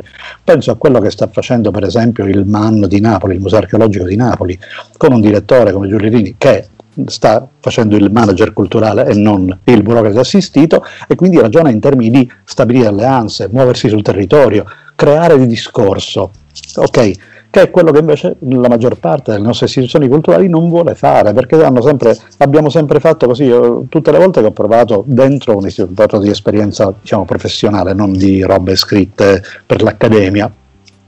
Penso 0.42 0.72
a 0.72 0.74
quello 0.76 1.00
che 1.00 1.10
sta 1.10 1.28
facendo 1.28 1.70
per 1.70 1.84
esempio 1.84 2.24
il 2.26 2.44
MAN 2.44 2.86
di 2.88 3.00
Napoli, 3.00 3.34
il 3.34 3.40
Museo 3.40 3.58
Archeologico 3.58 4.04
di 4.04 4.16
Napoli, 4.16 4.58
con 4.96 5.12
un 5.12 5.20
direttore 5.20 5.72
come 5.72 5.86
Giulio 5.86 6.08
Rini 6.08 6.34
che 6.36 6.66
sta 7.06 7.46
facendo 7.60 7.96
il 7.96 8.10
manager 8.10 8.52
culturale 8.52 9.06
e 9.06 9.14
non 9.14 9.56
il 9.64 9.82
burocrate 9.82 10.18
assistito 10.18 10.84
e 11.08 11.14
quindi 11.14 11.40
ragiona 11.40 11.70
in 11.70 11.80
termini 11.80 12.10
di 12.10 12.30
stabilire 12.44 12.88
alleanze, 12.88 13.48
muoversi 13.50 13.88
sul 13.88 14.02
territorio, 14.02 14.64
creare 14.94 15.38
di 15.38 15.46
discorso. 15.46 16.30
Ok, 16.76 17.12
che 17.52 17.60
è 17.60 17.70
quello 17.70 17.90
che 17.90 17.98
invece 17.98 18.36
la 18.38 18.68
maggior 18.68 18.96
parte 18.96 19.32
delle 19.32 19.44
nostre 19.44 19.66
istituzioni 19.66 20.08
culturali 20.08 20.48
non 20.48 20.70
vuole 20.70 20.94
fare, 20.94 21.34
perché 21.34 21.58
sempre, 21.82 22.16
abbiamo 22.38 22.70
sempre 22.70 22.98
fatto 22.98 23.26
così, 23.26 23.44
Io, 23.44 23.84
tutte 23.90 24.10
le 24.10 24.16
volte 24.16 24.40
che 24.40 24.46
ho 24.46 24.52
provato 24.52 25.04
dentro 25.06 25.56
un 25.58 25.66
istituto 25.66 26.18
di 26.18 26.30
esperienza 26.30 26.92
diciamo, 26.98 27.26
professionale, 27.26 27.92
non 27.92 28.12
di 28.14 28.42
robe 28.42 28.74
scritte 28.74 29.42
per 29.66 29.82
l'accademia, 29.82 30.50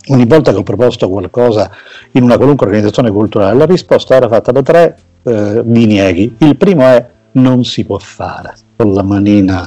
ogni 0.08 0.26
volta 0.26 0.52
che 0.52 0.58
ho 0.58 0.62
proposto 0.62 1.08
qualcosa 1.08 1.70
in 2.10 2.22
una 2.22 2.36
qualunque 2.36 2.66
organizzazione 2.66 3.10
culturale, 3.10 3.56
la 3.56 3.64
risposta 3.64 4.14
era 4.14 4.28
fatta 4.28 4.52
da 4.52 4.60
tre 4.60 4.98
eh, 5.22 5.62
dinieghi. 5.64 6.36
Il 6.40 6.56
primo 6.56 6.82
è 6.82 7.06
non 7.32 7.64
si 7.64 7.84
può 7.84 7.96
fare, 7.96 8.54
con 8.76 8.92
la 8.92 9.02
manina 9.02 9.66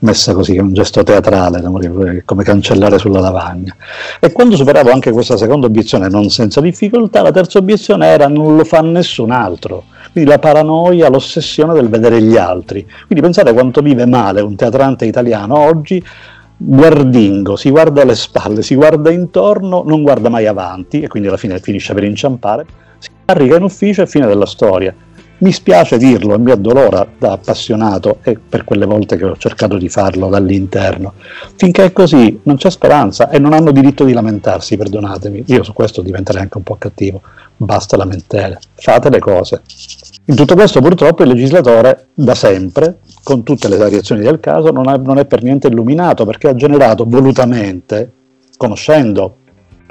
messa 0.00 0.32
così, 0.32 0.56
un 0.58 0.72
gesto 0.72 1.02
teatrale, 1.02 1.62
come 2.24 2.44
cancellare 2.44 2.98
sulla 2.98 3.20
lavagna. 3.20 3.74
E 4.20 4.32
quando 4.32 4.56
superavo 4.56 4.90
anche 4.90 5.10
questa 5.10 5.36
seconda 5.36 5.66
obiezione, 5.66 6.08
non 6.08 6.28
senza 6.30 6.60
difficoltà, 6.60 7.22
la 7.22 7.32
terza 7.32 7.58
obiezione 7.58 8.06
era 8.06 8.28
non 8.28 8.56
lo 8.56 8.64
fa 8.64 8.80
nessun 8.80 9.30
altro. 9.30 9.84
Quindi 10.12 10.30
la 10.30 10.38
paranoia, 10.38 11.08
l'ossessione 11.08 11.74
del 11.74 11.88
vedere 11.88 12.22
gli 12.22 12.36
altri. 12.36 12.84
Quindi 13.06 13.24
pensate 13.24 13.52
quanto 13.52 13.80
vive 13.80 14.06
male 14.06 14.40
un 14.40 14.56
teatrante 14.56 15.04
italiano 15.04 15.58
oggi 15.58 16.02
guardingo, 16.60 17.54
si 17.54 17.70
guarda 17.70 18.02
alle 18.02 18.16
spalle, 18.16 18.62
si 18.62 18.74
guarda 18.74 19.10
intorno, 19.12 19.84
non 19.86 20.02
guarda 20.02 20.28
mai 20.28 20.46
avanti 20.46 21.00
e 21.00 21.06
quindi 21.06 21.28
alla 21.28 21.36
fine 21.36 21.60
finisce 21.60 21.94
per 21.94 22.02
inciampare, 22.02 22.66
si 22.98 23.10
arriva 23.26 23.56
in 23.56 23.62
ufficio 23.62 24.02
e 24.02 24.06
fine 24.06 24.26
della 24.26 24.46
storia. 24.46 24.92
Mi 25.40 25.52
spiace 25.52 25.98
dirlo 25.98 26.36
mi 26.36 26.50
addolora 26.50 27.06
da 27.16 27.32
appassionato 27.32 28.18
e 28.22 28.36
per 28.36 28.64
quelle 28.64 28.86
volte 28.86 29.16
che 29.16 29.24
ho 29.24 29.36
cercato 29.36 29.76
di 29.76 29.88
farlo 29.88 30.28
dall'interno. 30.28 31.12
Finché 31.54 31.84
è 31.84 31.92
così 31.92 32.40
non 32.42 32.56
c'è 32.56 32.70
speranza 32.70 33.30
e 33.30 33.38
non 33.38 33.52
hanno 33.52 33.70
diritto 33.70 34.02
di 34.02 34.12
lamentarsi, 34.12 34.76
perdonatemi. 34.76 35.44
Io 35.46 35.62
su 35.62 35.72
questo 35.72 36.02
diventerei 36.02 36.42
anche 36.42 36.56
un 36.56 36.64
po' 36.64 36.74
cattivo. 36.76 37.22
Basta 37.56 37.96
lamentele, 37.96 38.58
fate 38.74 39.10
le 39.10 39.20
cose. 39.20 39.62
In 40.24 40.34
tutto 40.34 40.56
questo 40.56 40.80
purtroppo 40.80 41.22
il 41.22 41.28
legislatore 41.28 42.08
da 42.14 42.34
sempre, 42.34 42.98
con 43.22 43.44
tutte 43.44 43.68
le 43.68 43.76
variazioni 43.76 44.22
del 44.22 44.40
caso, 44.40 44.72
non, 44.72 44.88
è, 44.88 44.98
non 44.98 45.18
è 45.18 45.24
per 45.24 45.44
niente 45.44 45.68
illuminato 45.68 46.26
perché 46.26 46.48
ha 46.48 46.54
generato 46.54 47.04
volutamente, 47.06 48.10
conoscendo 48.56 49.36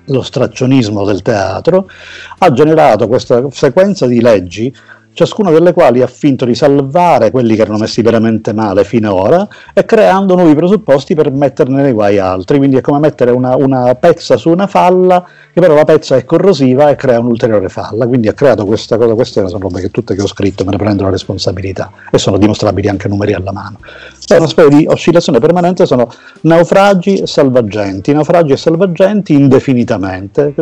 lo 0.10 0.22
straccionismo 0.22 1.06
del 1.06 1.22
teatro, 1.22 1.90
ha 2.38 2.52
generato 2.52 3.08
questa 3.08 3.46
sequenza 3.50 4.06
di 4.08 4.22
leggi 4.22 4.74
ciascuna 5.18 5.50
delle 5.50 5.74
quali 5.74 6.04
ha 6.04 6.08
finto 6.08 6.46
di 6.46 6.54
salvare 6.54 7.32
quelli 7.32 7.56
che 7.56 7.64
erano 7.64 7.80
messi 7.80 8.04
veramente 8.04 8.54
male 8.54 8.84
finora 8.84 9.48
e 9.74 9.84
creando 9.84 10.36
nuovi 10.36 10.54
presupposti 10.54 11.16
per 11.16 11.32
metterne 11.32 11.82
nei 11.82 11.92
guai 11.92 12.20
altri. 12.20 12.60
Quindi 12.60 12.78
è 12.78 12.82
come 12.82 13.00
mettere 13.00 13.32
una, 13.32 13.56
una 13.56 13.96
pezza 13.96 14.38
su 14.38 14.52
una 14.52 14.68
falla, 14.68 15.28
che 15.52 15.60
però 15.60 15.74
la 15.74 15.86
pezza 15.86 16.16
è 16.16 16.24
corrosiva 16.24 16.92
e 16.92 16.96
crea 16.96 17.18
un'ulteriore 17.18 17.68
falla. 17.68 18.06
Quindi 18.06 18.28
ha 18.28 18.34
creato 18.34 18.64
questa 18.66 18.98
cosa, 18.98 19.16
queste 19.16 19.48
sono 19.48 19.64
robe 19.64 19.82
che 19.82 19.90
tutte 19.90 20.14
che 20.14 20.22
ho 20.22 20.28
scritto 20.28 20.64
me 20.64 20.70
ne 20.70 20.78
prendo 20.78 21.02
la 21.02 21.10
responsabilità 21.10 21.92
e 22.12 22.20
sono 22.20 22.38
dimostrabili 22.38 22.88
anche 22.88 23.08
numeri 23.08 23.34
alla 23.34 23.52
mano. 23.52 23.80
È 24.24 24.36
una 24.36 24.46
specie 24.46 24.70
di 24.70 24.86
oscillazione 24.88 25.40
permanente, 25.40 25.88
sono 25.88 26.12
naufragi 26.42 27.22
e 27.22 27.28
salvagenti, 27.28 28.14
naufragi 28.14 28.52
e 28.52 28.58
salvagenti 28.58 29.34
indefinitamente. 29.34 30.54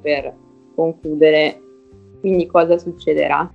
Per 0.00 0.32
concludere, 0.76 1.61
quindi 2.22 2.46
cosa 2.46 2.78
succederà? 2.78 3.50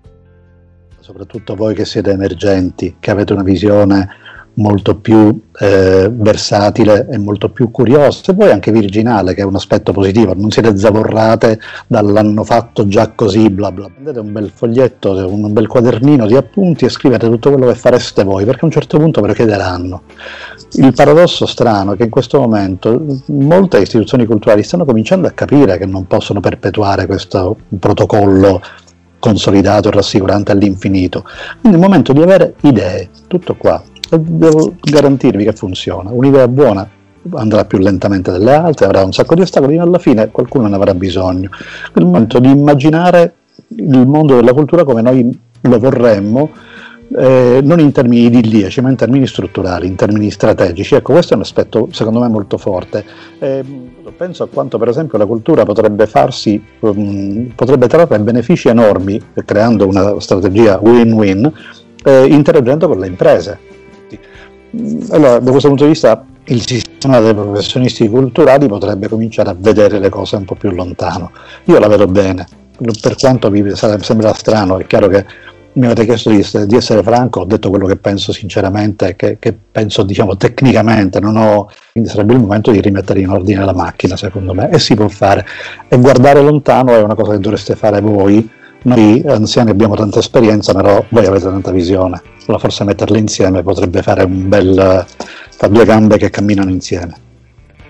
Soprattutto 1.00 1.56
voi 1.56 1.74
che 1.74 1.86
siete 1.86 2.12
emergenti, 2.12 2.98
che 3.00 3.12
avete 3.12 3.32
una 3.32 3.44
visione 3.44 4.10
molto 4.56 4.98
più 4.98 5.40
eh, 5.60 6.10
versatile 6.12 7.08
e 7.10 7.18
molto 7.18 7.50
più 7.50 7.72
curiosa, 7.72 8.32
e 8.32 8.36
poi 8.36 8.52
anche 8.52 8.72
virginale, 8.72 9.34
che 9.34 9.42
è 9.42 9.46
un 9.46 9.56
aspetto 9.56 9.94
positivo, 9.94 10.34
non 10.36 10.52
siete 10.52 10.76
zavorrate 10.76 11.60
dall'hanno 11.88 12.44
fatto 12.44 12.88
già 12.88 13.12
così, 13.12 13.50
bla 13.50 13.72
bla. 13.72 13.88
Prendete 13.88 14.20
un 14.20 14.34
bel 14.34 14.50
foglietto, 14.50 15.12
un 15.32 15.54
bel 15.54 15.68
quadernino 15.68 16.26
di 16.26 16.36
appunti 16.36 16.86
e 16.86 16.90
scrivete 16.90 17.30
tutto 17.30 17.52
quello 17.52 17.68
che 17.68 17.76
fareste 17.76 18.24
voi, 18.24 18.44
perché 18.44 18.62
a 18.62 18.66
un 18.66 18.72
certo 18.72 18.98
punto 18.98 19.22
ve 19.22 19.28
lo 19.28 19.34
chiederanno. 19.34 20.02
Il 20.74 20.94
paradosso 20.94 21.46
strano 21.46 21.94
è 21.94 21.98
che 21.98 22.04
in 22.04 22.10
questo 22.10 22.40
momento 22.40 23.04
molte 23.28 23.80
istituzioni 23.80 24.26
culturali 24.26 24.64
stanno 24.64 24.86
cominciando 24.86 25.28
a 25.28 25.32
capire 25.32 25.78
che 25.78 25.86
non 25.86 26.08
possono 26.08 26.40
perpetuare 26.40 27.06
questo 27.06 27.56
protocollo 27.80 28.62
consolidato 29.20 29.88
e 29.88 29.92
rassicurante 29.92 30.52
all'infinito. 30.52 31.24
Quindi 31.62 31.78
è 31.78 31.82
il 31.82 31.88
momento 31.88 32.14
di 32.14 32.22
avere 32.22 32.56
idee, 32.62 33.10
tutto 33.28 33.56
qua. 33.56 33.82
Devo 34.10 34.76
garantirvi 34.80 35.44
che 35.44 35.54
funziona. 35.54 36.12
Un'idea 36.12 36.48
buona 36.48 36.88
andrà 37.34 37.66
più 37.66 37.78
lentamente 37.80 38.32
delle 38.32 38.54
altre, 38.54 38.86
avrà 38.86 39.04
un 39.04 39.12
sacco 39.12 39.36
di 39.36 39.42
ostacoli, 39.42 39.78
ma 39.78 39.84
alla 39.84 40.00
fine 40.00 40.30
qualcuno 40.32 40.68
ne 40.68 40.76
avrà 40.76 40.94
bisogno. 40.94 41.50
È 41.94 42.00
il 42.00 42.06
momento 42.06 42.40
di 42.40 42.50
immaginare 42.50 43.34
il 43.70 44.08
mondo 44.08 44.36
della 44.36 44.54
cultura 44.54 44.84
come 44.84 45.02
noi 45.02 45.40
lo 45.62 45.80
vorremmo 45.80 46.52
eh, 47.16 47.62
non 47.64 47.80
in 47.80 47.92
termini 47.92 48.26
idilliaci, 48.26 48.82
ma 48.82 48.90
in 48.90 48.96
termini 48.96 49.26
strutturali, 49.28 49.88
in 49.88 49.96
termini 49.96 50.30
strategici. 50.30 50.96
Ecco, 50.96 51.14
questo 51.14 51.34
è 51.34 51.36
un 51.36 51.42
aspetto 51.42 51.88
secondo 51.92 52.20
me 52.20 52.28
molto 52.28 52.58
forte. 52.58 53.06
Eh, 53.40 53.64
penso 54.16 54.44
a 54.44 54.48
quanto 54.48 54.78
per 54.78 54.90
esempio 54.90 55.18
la 55.18 55.26
cultura 55.26 55.64
potrebbe 55.64 56.08
farsi, 56.08 56.62
um, 56.80 57.52
potrebbe 57.56 57.88
trarre 57.88 58.20
benefici 58.20 58.68
enormi 58.68 59.22
creando 59.46 59.88
una 59.88 60.20
strategia 60.20 60.80
win-win, 60.82 61.52
eh, 62.04 62.26
interagendo 62.26 62.88
con 62.88 63.00
le 63.00 63.08
imprese. 63.08 63.60
Allora, 65.10 65.40
da 65.40 65.50
questo 65.52 65.70
punto 65.70 65.84
di 65.84 65.92
vista 65.92 66.26
il 66.46 66.66
sistema 66.66 67.20
dei 67.20 67.34
professionisti 67.34 68.08
culturali 68.08 68.68
potrebbe 68.68 69.08
cominciare 69.08 69.50
a 69.50 69.56
vedere 69.58 70.00
le 70.00 70.10
cose 70.10 70.36
un 70.36 70.46
po' 70.46 70.56
più 70.56 70.72
lontano. 70.72 71.32
Io 71.66 71.80
la 71.80 71.88
vedo 71.88 72.06
bene, 72.06 72.46
per 73.02 73.16
quanto 73.16 73.50
vi 73.50 73.64
sembra 73.76 74.34
strano, 74.34 74.78
è 74.78 74.86
chiaro 74.86 75.08
che 75.08 75.26
mi 75.78 75.86
avete 75.86 76.06
chiesto 76.06 76.30
di 76.30 76.44
di 76.66 76.76
essere, 76.76 77.04
franco, 77.04 77.42
ho 77.42 77.46
detto 77.46 77.70
quello 77.70 77.86
che 77.86 77.98
penso 77.98 78.32
sinceramente, 78.34 79.16
che, 79.16 79.38
che 79.40 79.54
penso 79.54 80.04
diciamo 80.04 80.36
tecnicamente, 80.36 81.20
ho, 81.20 81.70
quindi 81.92 82.10
sarebbe 82.10 82.34
il 82.34 82.40
momento 82.40 82.72
di 82.72 82.82
rimettere 82.82 83.20
in 83.20 83.30
ordine 83.30 83.64
la 83.64 83.74
macchina 83.74 84.18
secondo 84.18 84.54
me 84.54 84.70
e 84.70 84.80
si 84.80 84.96
può 84.96 85.08
fare. 85.08 85.46
E 85.88 85.98
guardare 86.00 86.42
lontano 86.42 86.94
è 86.94 87.02
una 87.02 87.14
cosa 87.14 87.34
che 87.34 87.40
dovreste 87.40 87.76
fare 87.76 88.02
voi, 88.02 88.50
noi 88.84 89.24
anziani 89.28 89.70
abbiamo 89.70 89.96
tanta 89.96 90.20
esperienza, 90.20 90.74
però 90.74 91.04
voi 91.10 91.26
avete 91.26 91.46
tanta 91.46 91.72
visione, 91.72 92.22
forse 92.58 92.84
metterle 92.84 93.20
insieme 93.20 93.62
potrebbe 93.62 94.02
fare 94.02 94.24
un 94.24 94.50
bel, 94.50 95.06
fa 95.50 95.68
due 95.68 95.86
gambe 95.86 96.18
che 96.18 96.32
camminano 96.32 96.72
insieme. 96.72 97.27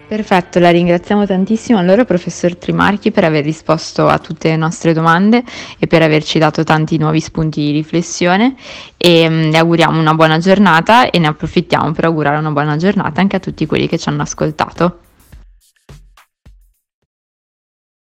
Perfetto, 0.07 0.59
la 0.59 0.69
ringraziamo 0.69 1.25
tantissimo 1.25 1.79
allora 1.79 2.05
professor 2.05 2.55
Trimarchi 2.55 3.11
per 3.11 3.25
aver 3.25 3.43
risposto 3.43 4.07
a 4.07 4.19
tutte 4.19 4.47
le 4.47 4.55
nostre 4.55 4.93
domande 4.93 5.43
e 5.77 5.85
per 5.85 6.01
averci 6.01 6.39
dato 6.39 6.63
tanti 6.63 6.97
nuovi 6.97 7.19
spunti 7.19 7.59
di 7.59 7.71
riflessione 7.71 8.55
e 8.95 9.29
mm, 9.29 9.49
le 9.49 9.57
auguriamo 9.57 9.99
una 9.99 10.13
buona 10.13 10.37
giornata 10.37 11.09
e 11.09 11.19
ne 11.19 11.27
approfittiamo 11.27 11.91
per 11.91 12.05
augurare 12.05 12.37
una 12.37 12.51
buona 12.51 12.77
giornata 12.77 13.19
anche 13.19 13.35
a 13.35 13.39
tutti 13.39 13.65
quelli 13.65 13.89
che 13.89 13.97
ci 13.97 14.07
hanno 14.07 14.21
ascoltato. 14.21 14.99